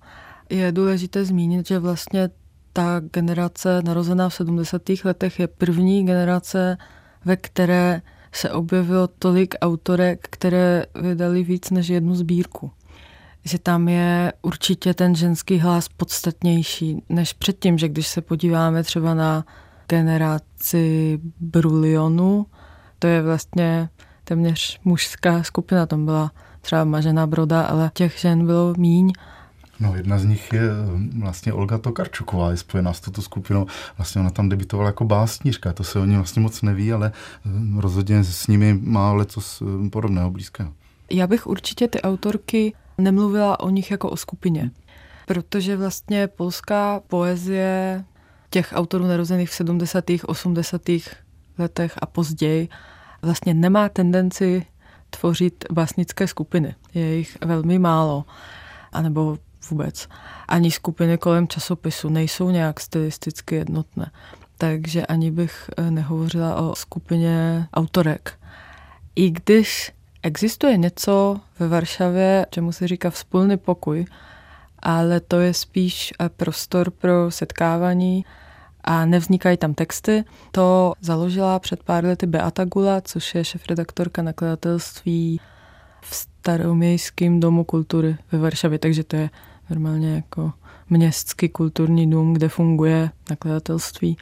[0.50, 2.30] Je důležité zmínit, že vlastně
[2.74, 4.82] ta generace narozená v 70.
[5.04, 6.78] letech je první generace,
[7.26, 12.72] ve které se objevilo tolik autorek, které vydali víc než jednu sbírku.
[13.44, 19.14] Že tam je určitě ten ženský hlas podstatnější než předtím, že když se podíváme třeba
[19.14, 19.46] na
[19.88, 22.46] generaci Brulionu,
[23.00, 23.90] To je vlastně
[24.28, 29.14] téměř mužská skupina, tam byla třeba Mažená Broda, ale těch žen bylo míň.
[29.80, 33.66] No, jedna z nich je eh, vlastně Olga Tokarčuková, je spojená s touto skupinou.
[33.98, 37.12] Vlastně ona tam debitovala jako básnířka, to se o ní vlastně moc neví, ale
[37.46, 37.50] eh,
[37.82, 40.74] rozhodně s nimi má leco eh, podobného blízkého.
[41.12, 44.72] Já bych určitě ty autorky nemluvila o nich jako o skupině,
[45.26, 48.04] protože vlastně polská poezie
[48.50, 50.04] těch autorů narozených v 70.
[50.26, 50.82] 80.
[51.58, 52.70] letech a později
[53.22, 54.66] vlastně nemá tendenci
[55.10, 56.76] tvořit básnické skupiny.
[56.94, 58.26] Je jich velmi málo,
[58.92, 59.38] anebo
[59.70, 60.08] vůbec.
[60.48, 64.12] Ani skupiny kolem časopisu nejsou nějak stylisticky jednotné.
[64.58, 68.40] Takže ani bych eh, nehovořila o skupině autorek.
[69.16, 69.92] I když
[70.24, 74.06] existuje něco ve Varšavě, čemu se říká vzpůlný pokoj,
[74.80, 78.26] ale to je spíš eh, prostor pro setkávání
[78.88, 80.24] a nevznikají tam texty.
[80.52, 85.40] To založila před pár lety Beata Gula, což je šefredaktorka nakladatelství
[86.02, 89.30] v staromějském domu kultury ve Varšavě, takže to je
[89.70, 90.54] normálně jako
[90.90, 94.18] městský kulturní dům, kde funguje nakladatelství.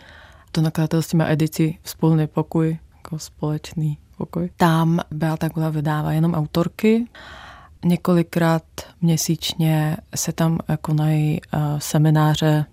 [0.51, 4.49] To nakladatelství má edici Spolný pokoj, jako společný pokoj.
[4.57, 7.05] Tam Beata Gula vydává jenom autorky.
[7.85, 8.63] Několikrát
[9.01, 12.65] měsíčně se tam konají uh, semináře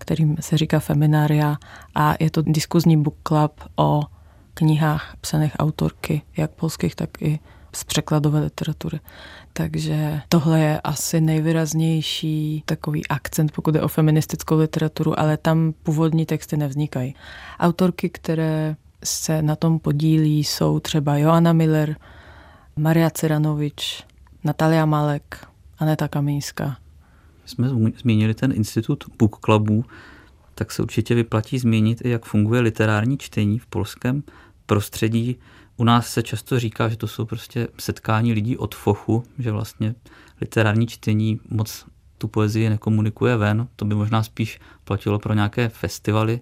[0.00, 1.56] kterým se říká Feminária
[1.94, 4.02] a je to diskuzní book club o
[4.54, 7.38] knihách psaných autorky, jak polských, tak i
[7.72, 9.00] z překladové literatury.
[9.52, 16.26] Takže tohle je asi nejvýraznější takový akcent, pokud je o feministickou literaturu, ale tam původní
[16.26, 17.14] texty nevznikají.
[17.60, 21.96] Autorky, které se na tom podílí, jsou třeba Joanna Miller,
[22.76, 24.04] Maria Ciranovič,
[24.44, 25.46] Natalia Malek,
[25.78, 26.76] Aneta Kamínská,
[27.50, 29.84] jsme zmínili ten institut book clubů,
[30.54, 34.22] tak se určitě vyplatí zmínit i, jak funguje literární čtení v polském
[34.66, 35.36] prostředí.
[35.76, 39.94] U nás se často říká, že to jsou prostě setkání lidí od fochu, že vlastně
[40.40, 41.86] literární čtení moc
[42.18, 43.68] tu poezii nekomunikuje ven.
[43.76, 46.40] To by možná spíš platilo pro nějaké festivaly,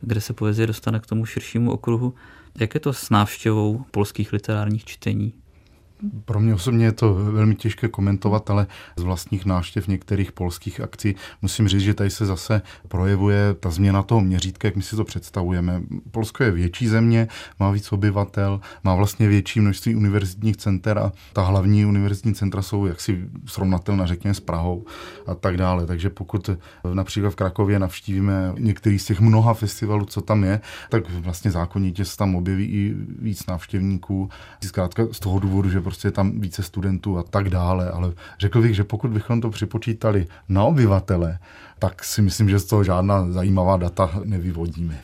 [0.00, 2.14] kde se poezie dostane k tomu širšímu okruhu.
[2.60, 5.32] Jak je to s návštěvou polských literárních čtení?
[6.24, 11.14] Pro mě osobně je to velmi těžké komentovat, ale z vlastních návštěv některých polských akcí
[11.42, 15.04] musím říct, že tady se zase projevuje ta změna toho měřítka, jak my si to
[15.04, 15.82] představujeme.
[16.10, 17.28] Polsko je větší země,
[17.60, 22.86] má víc obyvatel, má vlastně větší množství univerzitních center a ta hlavní univerzitní centra jsou
[22.86, 24.84] jaksi srovnatelná, řekněme, s Prahou
[25.26, 25.86] a tak dále.
[25.86, 26.50] Takže pokud
[26.94, 32.04] například v Krakově navštívíme některý z těch mnoha festivalů, co tam je, tak vlastně zákonitě
[32.04, 34.28] se tam objeví i víc návštěvníků.
[34.64, 38.62] Zkrátka z toho důvodu, že prostě je tam více studentů a tak dále, ale řekl
[38.62, 41.38] bych, že pokud bychom to připočítali na obyvatele,
[41.78, 45.00] tak si myslím, že z toho žádná zajímavá data nevyvodíme.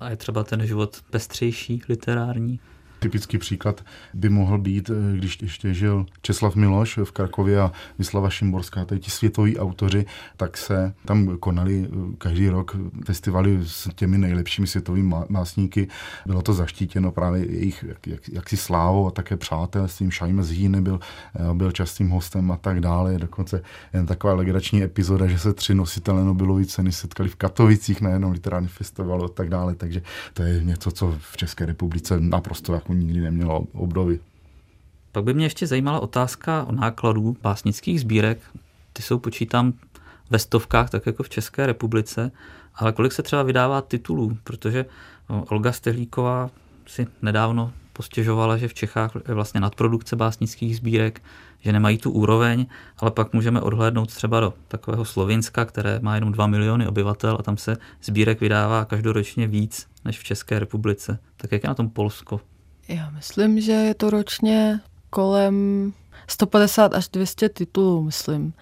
[0.00, 2.60] A je třeba ten život pestřejší, literární?
[3.04, 8.30] Typický příklad by mohl být, eh, když ještě žil Česlav Miloš v Krakově a Vyslava
[8.30, 14.18] Šimborská, tady ti světoví autoři, tak se tam konali eh, každý rok festivaly s těmi
[14.18, 15.88] nejlepšími světovými másníky.
[16.26, 20.10] Bylo to zaštítěno právě jejich jak, jak, jaksi slávou a také přátelstvím.
[20.10, 21.00] Šajme z Hýny byl,
[21.34, 23.18] eh, byl častým hostem a tak dále.
[23.18, 23.62] Dokonce
[23.92, 28.32] jen taková legrační epizoda, že se tři nositelé Nobelovy ceny setkali v Katovicích na jednom
[28.32, 29.74] literárním festivalu a tak dále.
[29.74, 30.02] Takže
[30.34, 34.20] to je něco, co v České republice naprosto jako nikdy nemělo obdovy.
[35.12, 38.38] Pak by mě ještě zajímala otázka o nákladů básnických sbírek.
[38.92, 39.72] Ty jsou, počítám,
[40.30, 42.30] ve stovkách, tak jako v České republice,
[42.74, 44.86] ale kolik se třeba vydává titulů, protože
[45.30, 46.50] no, Olga Stehlíková
[46.86, 51.22] si nedávno postěžovala, že v Čechách je vlastně nadprodukce básnických sbírek,
[51.60, 52.66] že nemají tu úroveň,
[52.98, 57.42] ale pak můžeme odhlédnout třeba do takového Slovinska, které má jenom 2 miliony obyvatel a
[57.42, 61.18] tam se sbírek vydává každoročně víc než v České republice.
[61.36, 62.40] Tak jak je na tom Polsko?
[62.88, 65.92] Já myslím, že je to ročně kolem
[66.28, 68.52] 150 až 200 titulů, myslím.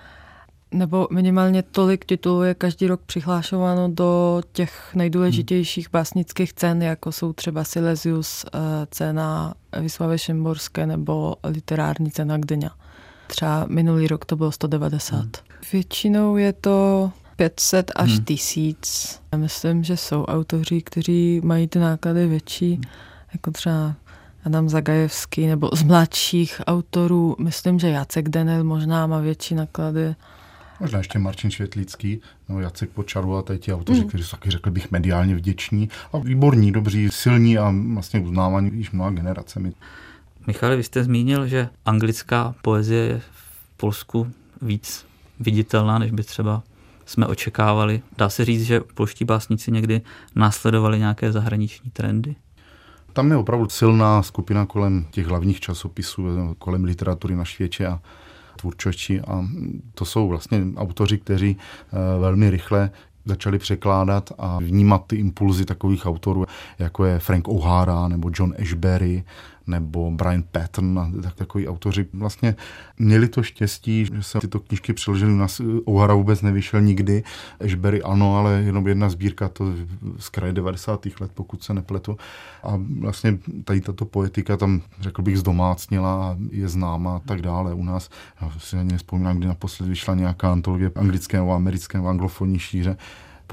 [0.70, 7.32] Nebo minimálně tolik titulů je každý rok přihlášováno do těch nejdůležitějších básnických cen, jako jsou
[7.32, 8.58] třeba Silesius, eh,
[8.90, 12.70] cena Vyslavy Šimborské nebo literární cena Gdyňa.
[13.26, 15.18] Třeba minulý rok to bylo 190.
[15.18, 15.30] Hmm.
[15.72, 18.24] Většinou je to 500 až hmm.
[18.24, 19.20] 1000.
[19.32, 22.84] Já myslím, že jsou autoři, kteří mají ty náklady větší, hmm.
[23.32, 23.94] jako třeba
[24.44, 30.14] Adam Zagajevský, nebo z mladších autorů, myslím, že Jacek Denel možná má větší naklady.
[30.80, 34.08] Možná ještě Martin Švětlický, nebo Jacek Počaru a tady ti autoři, mm.
[34.08, 38.90] kteří jsou taky, řekl bych, mediálně vděční a výborní, dobří, silní a vlastně uznávaní již
[38.90, 39.72] mnoha generacemi.
[40.46, 45.06] Michale, vy jste zmínil, že anglická poezie je v Polsku víc
[45.40, 46.62] viditelná, než by třeba
[47.06, 48.02] jsme očekávali.
[48.18, 50.00] Dá se říct, že polští básníci někdy
[50.34, 52.36] následovali nějaké zahraniční trendy?
[53.12, 58.00] Tam je opravdu silná skupina kolem těch hlavních časopisů, kolem literatury na světě a
[58.56, 59.20] tvůrčosti.
[59.20, 59.44] A
[59.94, 62.90] to jsou vlastně autoři, kteří eh, velmi rychle
[63.24, 66.46] začali překládat a vnímat ty impulzy takových autorů,
[66.78, 69.24] jako je Frank O'Hara nebo John Ashbery
[69.66, 72.54] nebo Brian Patton, tak takový autoři vlastně
[72.98, 75.60] měli to štěstí, že se tyto knížky přeložily u nás.
[75.84, 77.22] O'Hara vůbec nevyšel nikdy,
[77.64, 79.72] Ashbery ano, ale jenom jedna sbírka, to
[80.18, 81.06] z kraje 90.
[81.20, 82.16] let, pokud se nepletu.
[82.62, 87.74] A vlastně tady tato poetika tam, řekl bych, zdomácnila, je známa a tak dále.
[87.74, 88.10] U nás,
[88.40, 92.96] já si ani nespomínám, kdy naposledy vyšla nějaká antologie anglické nebo americké anglofonní šíře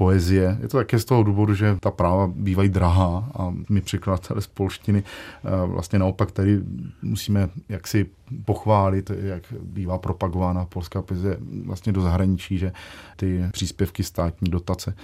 [0.00, 0.58] poezie.
[0.60, 4.46] Je to také z toho důvodu, že ta práva bývají drahá a my překladatelé z
[4.46, 6.60] polštiny eh, vlastně naopak tady
[7.02, 8.06] musíme jaksi
[8.44, 11.36] pochválit, jak bývá propagována polská poezie
[11.66, 12.72] vlastně do zahraničí, že
[13.16, 14.94] ty příspěvky státní dotace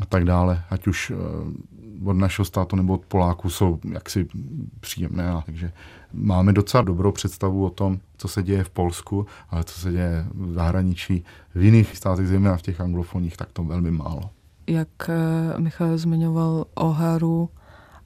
[0.00, 1.14] a tak dále, ať už eh,
[2.04, 4.28] od našeho státu nebo od Poláků jsou jaksi
[4.80, 5.42] příjemné.
[5.46, 5.72] Takže
[6.12, 10.26] máme docela dobrou představu o tom, co se děje v Polsku, ale co se děje
[10.34, 11.24] v zahraničí,
[11.54, 14.37] v jiných státech, zejména v těch anglofonních, tak to velmi málo
[14.68, 17.50] jak eh, Michal zmiňoval Oharu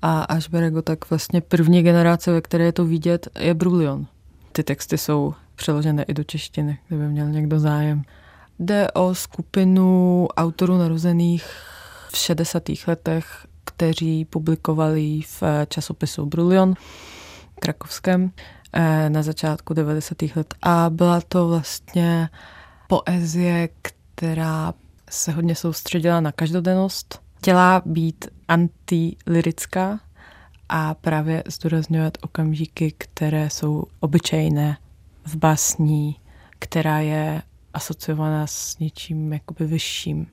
[0.02, 4.06] a Ashberego, tak vlastně první generace, ve které je to vidět, je Brulion.
[4.52, 8.02] Ty texty jsou přeložené i do češtiny, kdyby měl někdo zájem.
[8.58, 11.44] Jde o skupinu autorů narozených
[12.12, 12.62] v 60.
[12.86, 16.74] letech, kteří publikovali v časopisu Brulion
[17.60, 18.30] krakovském
[18.72, 20.18] eh, na začátku 90.
[20.36, 20.54] let.
[20.62, 22.28] A byla to vlastně
[22.88, 24.74] poezie, která
[25.12, 30.00] se hodně soustředila na každodennost, chtěla být antilirická
[30.68, 34.76] a právě zdůrazňovat okamžiky, které jsou obyčejné
[35.24, 36.16] v básní,
[36.58, 37.42] která je
[37.74, 40.26] asociovaná s něčím jakoby vyšším.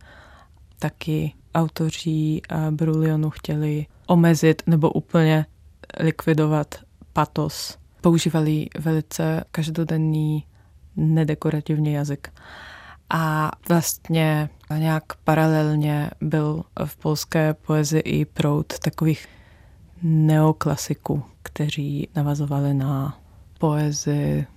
[0.79, 5.45] Taky autoři Brulionu chtěli omezit nebo úplně
[5.99, 6.75] likvidovat
[7.13, 7.77] patos.
[8.01, 10.45] Používali velice každodenný
[10.95, 12.31] nedekorativní jazyk.
[13.09, 19.27] A vlastně nějak paralelně byl v polské poezii i proud takových
[20.03, 23.19] neoklasiků, kteří navazovali na
[23.59, 24.47] poezii,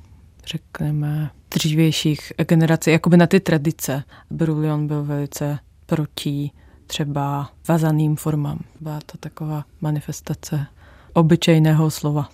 [0.47, 4.05] řekneme, dřívějších generací, jakoby na ty tradice.
[4.31, 6.51] Brulion byl velice proti
[6.87, 8.59] třeba vazaným formám.
[8.81, 10.67] Byla to taková manifestace
[11.13, 12.29] obyčejného slova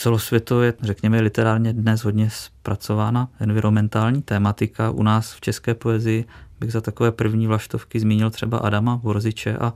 [0.00, 4.90] celosvětově, řekněme, literárně dnes hodně zpracována environmentální tématika.
[4.90, 6.24] U nás v české poezii
[6.60, 9.74] bych za takové první vlaštovky zmínil třeba Adama Vorziče a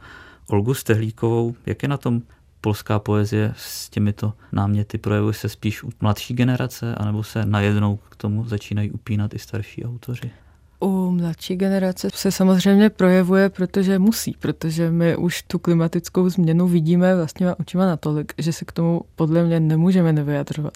[0.48, 1.54] Olgu Stehlíkovou.
[1.66, 2.22] Jak je na tom
[2.60, 4.98] polská poezie s těmito náměty?
[4.98, 9.84] Projevuje se spíš u mladší generace, anebo se najednou k tomu začínají upínat i starší
[9.84, 10.30] autoři?
[10.80, 17.16] U mladší generace se samozřejmě projevuje, protože musí, protože my už tu klimatickou změnu vidíme
[17.16, 20.72] vlastně očima natolik, že se k tomu podle mě nemůžeme nevyjadřovat.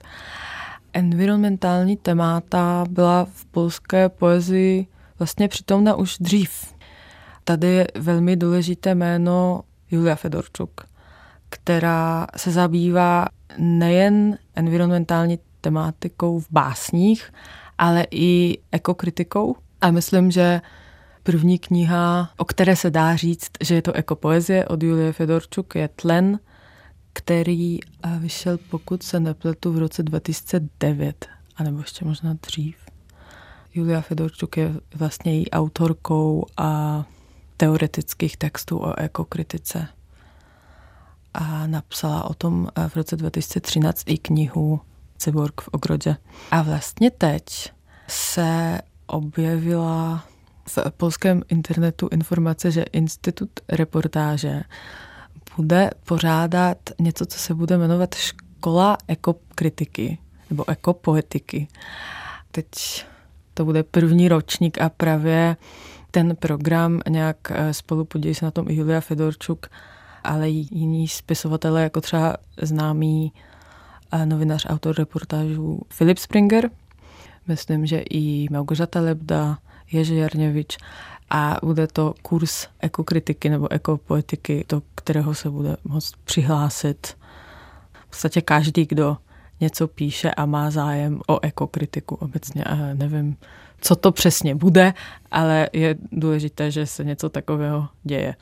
[0.92, 4.86] Environmentální témata byla v polské poezii
[5.18, 6.74] vlastně přitomna už dřív.
[7.44, 10.80] Tady je velmi důležité jméno Julia Fedorčuk,
[11.48, 13.26] která se zabývá
[13.58, 17.32] nejen environmentální tematikou v básních,
[17.78, 20.60] ale i ekokritikou a myslím, že
[21.22, 25.88] první kniha, o které se dá říct, že je to ekopoezie od Julie Fedorčuk, je
[25.88, 26.38] Tlen,
[27.12, 31.26] který eh, vyšel, pokud se nepletu, v roce 2009,
[31.56, 32.76] anebo ještě možná dřív.
[33.74, 37.04] Julia Fedorčuk je vlastně její autorkou a
[37.56, 39.88] teoretických textů o ekokritice.
[41.34, 44.80] A napsala o tom eh, v roce 2013 i knihu
[45.18, 46.16] Cyborg v ogrodě.
[46.50, 47.72] A vlastně teď
[48.08, 48.78] se
[49.08, 50.24] objevila
[50.68, 54.62] v polském internetu informace, že Institut reportáže
[55.56, 60.18] bude pořádat něco, co se bude jmenovat Škola ekokritiky
[60.50, 61.68] nebo ekopoetiky.
[62.50, 62.66] Teď
[63.54, 65.56] to bude první ročník a právě
[66.10, 69.66] ten program nějak eh, spolu podílí se na tom i Julia Fedorčuk,
[70.24, 73.32] ale i jiní spisovatelé, jako třeba známý
[74.12, 76.70] eh, novinář, autor reportážů Filip Springer,
[77.48, 79.58] myslím, že i Małgorzata Lebda,
[79.92, 80.78] Jerzy Jarněvič
[81.30, 87.06] a bude to kurz ekokritiky nebo ekopoetiky, do kterého se bude moct přihlásit
[87.92, 89.16] v podstatě každý, kdo
[89.60, 92.64] něco píše a má zájem o ekokritiku obecně.
[92.64, 93.36] A nevím,
[93.80, 94.94] co to přesně bude,
[95.30, 98.34] ale je důležité, že se něco takového děje.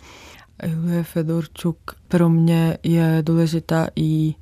[0.66, 1.78] Julie Fedorčuk
[2.08, 4.34] pro mě je důležitá i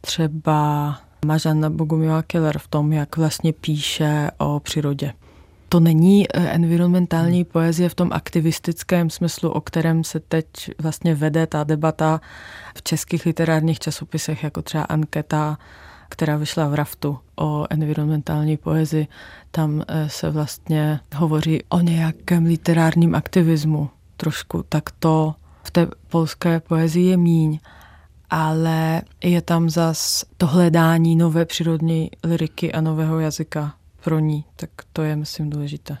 [0.00, 5.12] třeba Mažana Bogumila Keller v tom, jak vlastně píše o přírodě.
[5.68, 7.50] to není eh, environmentální hmm.
[7.52, 10.46] poezie v tom aktivistickém smyslu, o kterém se teď
[10.78, 12.20] vlastně vede ta debata
[12.74, 15.58] v českých literárních časopisech, jako třeba Anketa,
[16.08, 19.06] která vyšla v Raftu o environmentální poezii.
[19.50, 26.60] Tam eh, se vlastně hovoří o nějakém literárním aktivismu trošku, tak to v té polské
[26.60, 27.58] poezii je míň
[28.30, 34.70] ale je tam zas to hledání nové přírodní liriky a nového jazyka pro ní, tak
[34.92, 35.96] to je, myslím, důležité.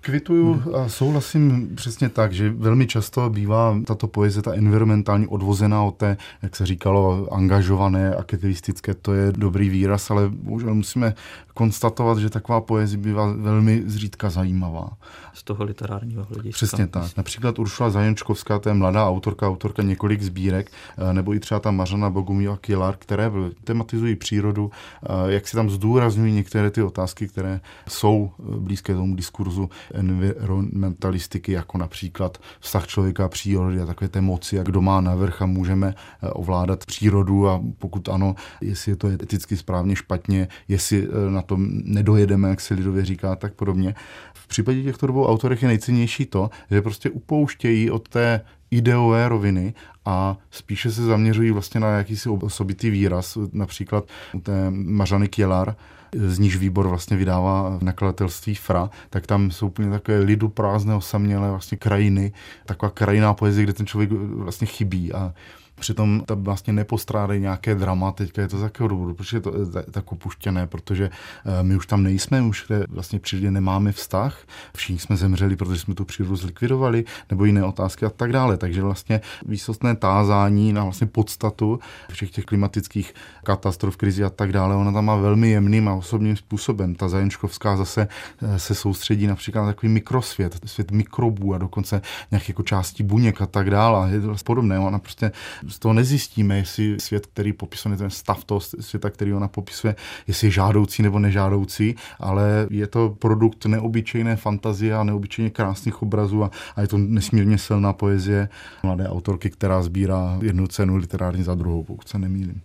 [0.00, 5.96] Kvituju a souhlasím přesně tak, že velmi často bývá tato poezie, ta environmentální odvozená od
[5.96, 11.14] té, jak se říkalo, angažované, aktivistické, to je dobrý výraz, ale bohužel musíme
[11.58, 14.90] konstatovat, že taková poezie bývá velmi zřídka zajímavá.
[15.32, 16.56] Z toho literárního hlediska.
[16.56, 17.16] Přesně tak.
[17.16, 21.70] Například Uršula Zajenčkovská, to je mladá autorka, autorka několik sbírek, eh, nebo i třeba ta
[21.70, 23.30] Mařana Bogumila Kilar, které
[23.64, 29.16] tematizují přírodu, eh, jak si tam zdůrazňují některé ty otázky, které jsou eh, blízké tomu
[29.16, 35.00] diskurzu environmentalistiky, jako například vztah člověka a přírody a takové té moci, jak kdo má
[35.00, 35.94] navrch a můžeme
[36.32, 42.48] ovládat přírodu a pokud ano, jestli je to eticky správně, špatně, jestli na tom nedojedeme,
[42.48, 43.94] jak se lidově říká, tak podobně.
[44.34, 49.74] V případě těchto dvou autorech je nejcennější to, že prostě upouštějí od té ideové roviny
[50.04, 55.76] a spíše se zaměřují vlastně na jakýsi osobitý výraz, například u té Mařany Kielar,
[56.14, 61.50] z níž výbor vlastně vydává nakladatelství Fra, tak tam jsou úplně takové lidu prázdné, osamělé
[61.50, 62.32] vlastně krajiny,
[62.66, 65.12] taková krajiná poezie, kde ten člověk vlastně chybí.
[65.12, 65.34] A
[65.78, 69.52] Přitom tam vlastně nepostrádají nějaké drama, teďka je to z jakého důvodu, protože je to
[69.90, 74.38] tak opuštěné, protože eh, my už tam nejsme, už vlastně přírodě nemáme vztah,
[74.76, 78.56] všichni jsme zemřeli, protože jsme tu přírodu zlikvidovali, nebo jiné otázky a tak dále.
[78.56, 83.14] Takže vlastně výsostné tázání na vlastně podstatu všech těch klimatických
[83.44, 86.94] katastrof, krizi a tak dále, ona tam má velmi jemným a osobním způsobem.
[86.94, 88.08] Ta Zajenčkovská zase
[88.42, 93.42] eh, se soustředí například na takový mikrosvět, svět mikrobů a dokonce nějakých jako částí buněk
[93.42, 94.10] a tak dále.
[94.10, 94.78] Je to podobné.
[94.78, 95.32] Ona prostě
[95.68, 99.96] z toho nezjistíme, jestli svět, který popisuje, ten stav toho světa, který ona popisuje,
[100.26, 106.44] jestli je žádoucí nebo nežádoucí, ale je to produkt neobyčejné fantazie a neobyčejně krásných obrazů
[106.44, 108.48] a, a je to nesmírně silná poezie
[108.82, 112.60] mladé autorky, která sbírá jednu cenu literární za druhou, pokud se nemýlím.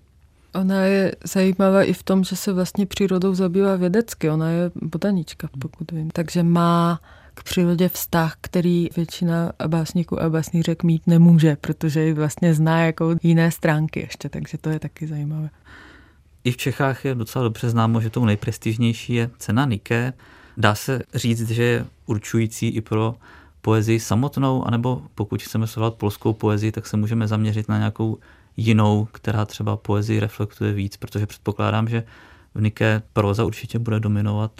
[0.55, 4.29] Ona je zajímavá i v tom, že se vlastně přírodou zabývá vědecky.
[4.29, 6.09] Ona je botanička, pokud vím.
[6.11, 6.99] Takže má
[7.33, 13.15] k přírodě vztah, který většina básníků a básnířek mít nemůže, protože ji vlastně zná jako
[13.23, 15.49] jiné stránky ještě, takže to je taky zajímavé.
[16.43, 20.13] I v Čechách je docela dobře známo, že tou nejprestižnější je cena Nike.
[20.57, 23.15] Dá se říct, že je určující i pro
[23.61, 28.17] poezii samotnou, anebo pokud chceme sledovat polskou poezii, tak se můžeme zaměřit na nějakou
[28.57, 32.03] jinou, která třeba poezii reflektuje víc, protože předpokládám, že
[32.55, 34.51] v Nike proza určitě bude dominovat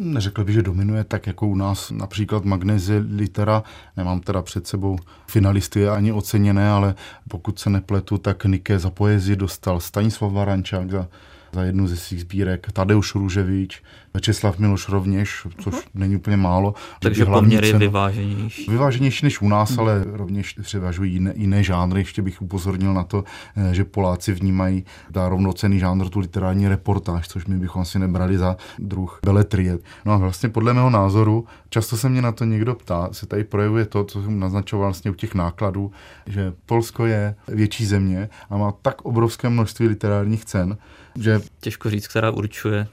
[0.00, 3.62] Neřekl bych, že dominuje tak jako u nás například Magnezie Litera.
[3.96, 6.94] Nemám teda před sebou finalisty ani oceněné, ale
[7.28, 11.08] pokud se nepletu, tak Nike za poezii dostal Stanislav Varančák za
[11.52, 13.82] za jednu ze svých sbírek, Tadeusz Růževič,
[14.14, 15.82] Večeslav Miloš rovněž, což uh-huh.
[15.94, 16.74] není úplně málo.
[17.00, 18.70] Takže poměry cenu, vyváženější.
[18.70, 19.80] Vyváženější než u nás, uh-huh.
[19.80, 22.00] ale rovněž převažují jiné, jiné žánry.
[22.00, 23.24] Ještě bych upozornil na to,
[23.56, 28.38] eh, že Poláci vnímají ta rovnocený žánr, tu literární reportáž, což my bychom si nebrali
[28.38, 29.78] za druh beletrie.
[30.04, 33.44] No a vlastně podle mého názoru, často se mě na to někdo ptá, se tady
[33.44, 35.92] projevuje to, co jsem naznačoval vlastně u těch nákladů,
[36.26, 40.78] že Polsko je větší země a má tak obrovské množství literárních cen,
[41.20, 41.40] že...
[41.60, 42.86] Těžko říct, která určuje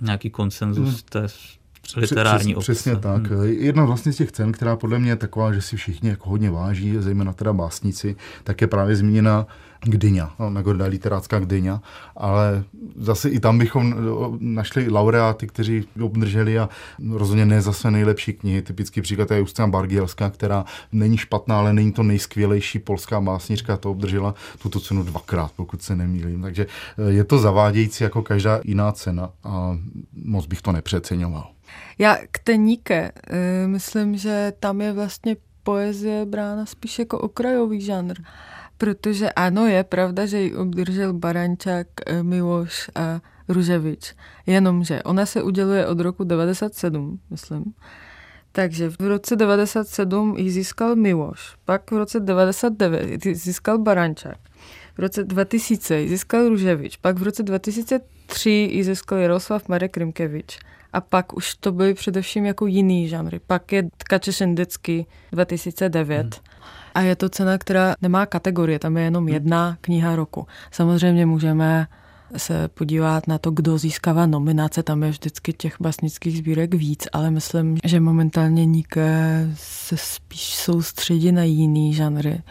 [0.00, 0.98] nějaký konsenzus hmm.
[1.08, 1.26] té
[1.96, 3.26] literární Přes, Přesně tak.
[3.26, 3.44] Hmm.
[3.44, 6.50] Jedna vlastně z těch cen, která podle mě je taková, že si všichni jako hodně
[6.50, 9.46] váží, zejména teda básníci, tak je právě zmíněna
[9.84, 11.82] Gdyňa, no, Nagroda literácká Gdyňa,
[12.16, 12.64] ale
[12.96, 13.94] zase i tam bychom
[14.38, 16.68] našli laureáty, kteří obdrželi a
[17.12, 18.62] rozhodně ne zase nejlepší knihy.
[18.62, 23.90] Typický příklad je Justina Bargielská, která není špatná, ale není to nejskvělejší polská básnířka, to
[23.90, 26.42] obdržela tuto cenu dvakrát, pokud se nemýlím.
[26.42, 26.66] Takže
[26.98, 29.78] eh, je to zavádějící jako každá jiná cena a
[30.24, 31.50] moc bych to nepřeceňoval.
[31.98, 38.14] Já k teníke eh, myslím, že tam je vlastně poezie brána spíš jako okrajový žánr.
[38.82, 44.14] Protože ano, je pravda, že ji obdržel Barančák, eh, Miloš a Ruževič.
[44.46, 47.64] Jenomže ona se uděluje od roku 97, myslím.
[48.52, 54.38] Takže v roce 97 ji získal Miloš, pak v roce 99 ji získal Barančák,
[54.96, 60.58] v roce 2000 ji získal Ruževič, pak v roce 2003 ji získal Jaroslav Marek Rimkevič
[60.92, 63.40] a pak už to byly především jako jiný žánry.
[63.46, 66.20] Pak je Tkače Šendecký 2009.
[66.20, 66.30] Hmm.
[66.92, 69.34] A je to cena, která nemá kategorie, tam je jenom hmm.
[69.34, 70.46] jedna kniha roku.
[70.70, 71.86] Samozřejmě můžeme
[72.36, 77.30] se podívat na to, kdo získává nominace, tam je vždycky těch básnických sbírek víc, ale
[77.30, 82.42] myslím, že momentálně Nike se spíš soustředí na jiný žánry,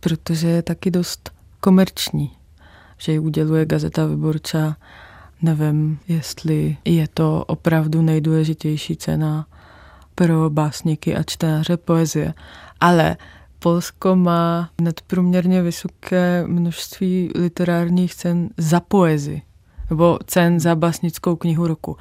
[0.00, 1.30] protože je taky dost
[1.60, 2.30] komerční,
[2.98, 4.76] že ji uděluje Gazeta Vyborča.
[5.42, 9.46] Nevím, jestli je to opravdu nejdůležitější cena
[10.14, 12.34] pro básníky a čtenáře poezie,
[12.80, 13.16] ale
[13.62, 19.42] Polsko má nadprůměrně vysoké množství literárních cen za poezii,
[19.90, 21.96] nebo cen za básnickou knihu roku.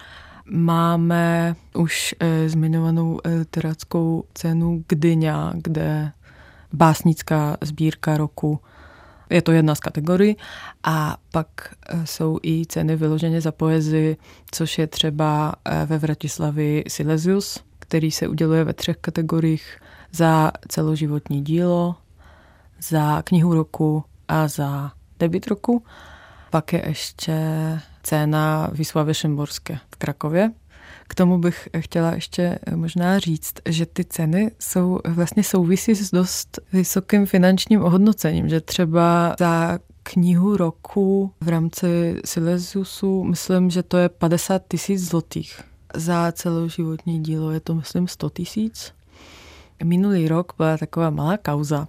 [0.52, 6.12] Máme už e, zmiňovanou eh, literáckou cenu Gdyňa, kde
[6.74, 8.60] básnická sbírka roku
[9.30, 10.38] je to jedna z kategorií.
[10.84, 11.48] A pak
[11.90, 14.18] eh, jsou i ceny vyloženě za poezii,
[14.52, 15.54] což je třeba
[15.86, 19.80] ve Vratislavi Silesius, který se uděluje ve třech kategoriích
[20.12, 21.96] za celoživotní dílo,
[22.82, 25.84] za knihu roku a za debit roku.
[26.50, 27.38] Pak je ještě
[28.04, 30.52] cena Vyslavy Šimborské v Krakově.
[31.08, 36.60] K tomu bych chtěla ještě možná říct, že ty ceny jsou vlastně souvisí s dost
[36.74, 44.10] vysokým finančním ohodnocením, že třeba za knihu roku v rámci Silesiusu, myslím, že to je
[44.10, 45.62] 50 tisíc zlotých.
[45.96, 48.94] Za celoživotní dílo je to, myslím, 100 tisíc.
[49.84, 51.88] Minulý rok byla taková malá kauza,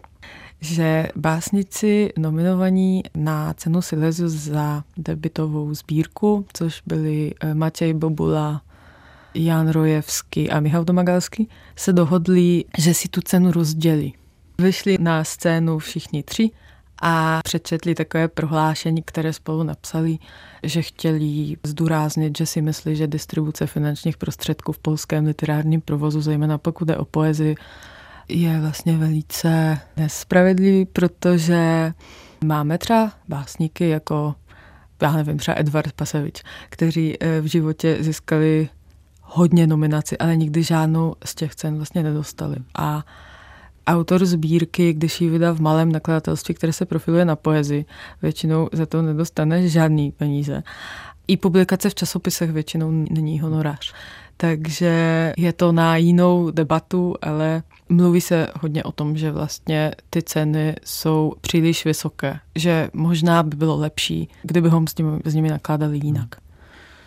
[0.60, 8.62] že básnici nominovaní na cenu Silesius za debitovou sbírku, což byli eh, Matěj Bobula,
[9.34, 14.14] Jan Rojevský a Michal Domagalský, se dohodli, že si tu cenu rozdělí.
[14.58, 16.50] Vyšli na scénu všichni tři
[17.00, 20.18] a přečetli takové prohlášení, které spolu napsali,
[20.62, 26.58] že chtěli zdůraznit, že si myslí, že distribuce finančních prostředků v polském literárním provozu, zejména
[26.58, 27.54] pokud jde o poezii,
[28.28, 31.92] je vlastně velice nespravedlivý, protože
[32.44, 34.34] máme třeba básníky jako,
[35.02, 38.68] já nevím, třeba Edvard Pasevič, kteří eh, v životě získali
[39.22, 42.56] hodně nominací, ale nikdy žádnou z těch cen vlastně nedostali.
[42.78, 43.04] A
[43.90, 47.84] autor sbírky, když ji vydá v malém nakladatelství, které se profiluje na poezii,
[48.22, 50.62] většinou za to nedostane žádný peníze.
[51.28, 53.92] I publikace v časopisech většinou není honorář.
[54.36, 60.22] Takže je to na jinou debatu, ale mluví se hodně o tom, že vlastně ty
[60.22, 66.00] ceny jsou příliš vysoké, že možná by bylo lepší, kdybychom s nimi, s nimi nakládali
[66.02, 66.28] jinak.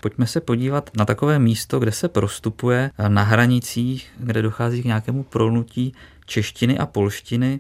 [0.01, 5.23] Pojďme se podívat na takové místo, kde se prostupuje na hranicích, kde dochází k nějakému
[5.23, 5.93] prolnutí
[6.25, 7.59] češtiny a polštiny.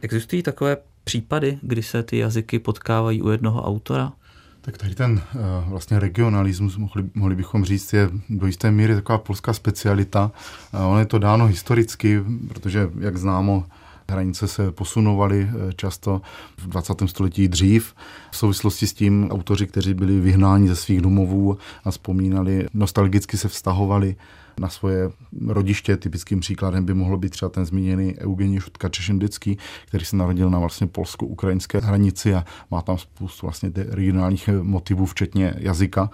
[0.00, 4.12] Existují takové případy, kdy se ty jazyky potkávají u jednoho autora?
[4.60, 5.40] Tak tady ten uh,
[5.70, 10.32] vlastně regionalismus, mohli, mohli bychom říct, je do jisté míry taková polská specialita.
[10.74, 13.64] Uh, ono je to dáno historicky, protože, jak známo,
[14.10, 16.22] Hranice se posunovaly eh, často
[16.56, 16.94] v 20.
[17.06, 17.94] století dřív.
[18.30, 23.48] V souvislosti s tím autoři, kteří byli vyhnáni ze svých domovů a vzpomínali, nostalgicky se
[23.48, 24.16] vztahovali
[24.60, 25.10] na svoje
[25.46, 25.96] rodiště.
[25.96, 30.58] Typickým příkladem by mohlo být třeba ten zmíněný Eugenij Šutka Češendický, který se narodil na
[30.58, 36.10] vlastně polsko-ukrajinské hranici a má tam spoustu vlastně regionálních motivů, včetně jazyka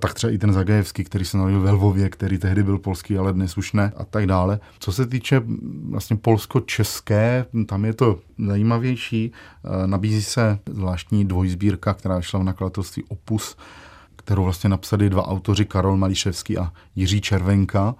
[0.00, 3.32] tak třeba i ten Zagajevský, který se narodil ve Lvově, který tehdy byl polský, ale
[3.32, 4.60] dnes už ne a tak dále.
[4.78, 5.42] Co se týče
[5.90, 9.32] vlastně polsko-české, tam je to zajímavější.
[9.86, 13.56] Nabízí se zvláštní dvojsbírka, která šla v nakladatelství Opus,
[14.28, 17.94] kterou vlastně napsali dva autoři, Karol Mališevský a Jiří Červenka,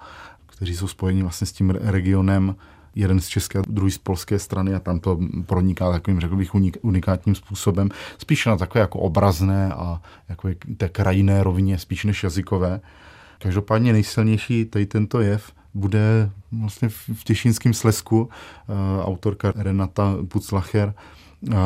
[0.47, 2.57] kteří jsou spojeni vlastně s tím regionem
[2.95, 6.55] jeden z české a druhý z polské strany a tam to proniká takovým, řekl bych,
[6.83, 7.89] unikátním způsobem.
[8.19, 12.81] Spíše na takové jako obrazné a jako té krajinné rovině, spíš než jazykové.
[13.39, 20.95] Každopádně nejsilnější tady tento jev bude vlastně v Těšínském slesku eh, autorka Renata Puclacher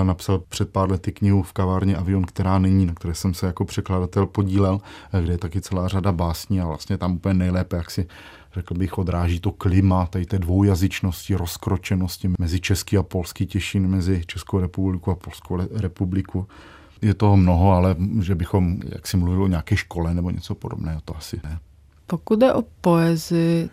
[0.03, 3.65] napsal před pár lety knihu v kavárně Avion, která není, na které jsem se jako
[3.65, 4.81] překladatel podílel,
[5.21, 8.07] kde je taky celá řada básní a vlastně tam úplně nejlépe, jak si
[8.55, 14.23] řekl bych, odráží to klima, tady té dvoujazyčnosti, rozkročenosti mezi český a polský těšin, mezi
[14.27, 16.47] Českou republiku a Polskou republiku.
[17.03, 21.01] Je toho mnoho, ale že bychom, jak si mluvil o nějaké škole nebo něco podobného,
[21.05, 21.59] to asi ne.
[22.07, 23.71] Pokud jde o poezii,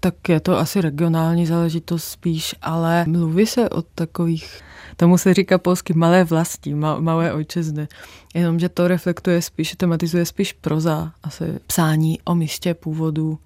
[0.00, 4.60] tak je to asi regionální záležitost spíš, ale mluví se o takových,
[4.96, 7.88] tomu se říká polsky malé vlasti, malé ojčezny.
[8.34, 13.38] Jenomže to reflektuje spíš, tematizuje spíš proza, asi psání o místě původu,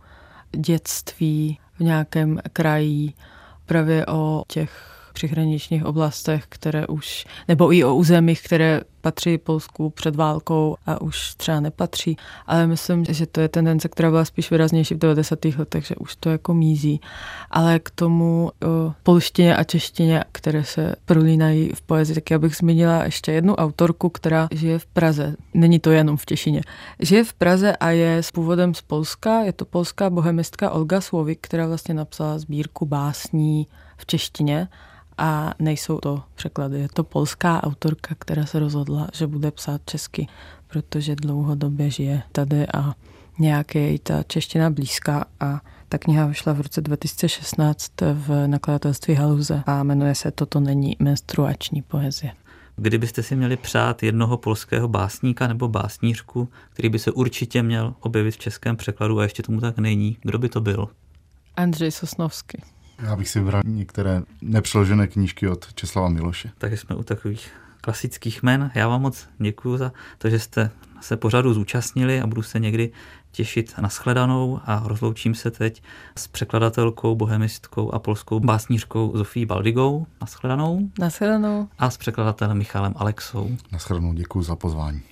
[0.56, 3.12] dětství v nějakém kraji,
[3.66, 10.16] právě o těch přihraničních oblastech, které už, nebo i o územích, které patří Polsku před
[10.16, 14.94] válkou a už třeba nepatří, ale myslím, že to je tendence, která byla spíš výraznější
[14.94, 15.44] v 90.
[15.44, 17.00] letech, že už to jako mízí.
[17.50, 22.56] Ale k tomu o polštině a češtině, které se prolínají v poezii, tak já bych
[22.56, 25.36] zmínila ještě jednu autorku, která žije v Praze.
[25.54, 26.60] Není to jenom v Těšině.
[27.00, 29.42] Žije v Praze a je s původem z Polska.
[29.42, 34.68] Je to polská bohemistka Olga Słowik, která vlastně napsala sbírku básní v češtině
[35.18, 36.80] a nejsou to překlady.
[36.80, 40.26] Je to polská autorka, která se rozhodla, že bude psát česky,
[40.66, 42.94] protože dlouhodobě žije tady a
[43.38, 49.14] nějak je jí ta čeština blízká a ta kniha vyšla v roce 2016 v nakladatelství
[49.14, 52.32] Haluze a jmenuje se Toto není menstruační poezie.
[52.76, 58.30] Kdybyste si měli přát jednoho polského básníka nebo básnířku, který by se určitě měl objevit
[58.30, 60.88] v českém překladu a ještě tomu tak není, kdo by to byl?
[61.56, 62.73] Andřej Sosnovský.
[63.02, 66.50] Já bych si vybral některé nepřeložené knížky od Česlava Miloše.
[66.58, 68.70] Takže jsme u takových klasických men.
[68.74, 70.70] Já vám moc děkuji za to, že jste
[71.00, 72.92] se pořadu zúčastnili a budu se někdy
[73.32, 75.82] těšit na shledanou a rozloučím se teď
[76.16, 80.06] s překladatelkou, bohemistkou a polskou básnířkou Zofí Baldigou.
[80.20, 80.90] Na shledanou.
[80.98, 81.68] Na shledanou.
[81.78, 83.56] A s překladatelem Michalem Alexou.
[83.72, 85.02] Na shledanou děkuji za pozvání.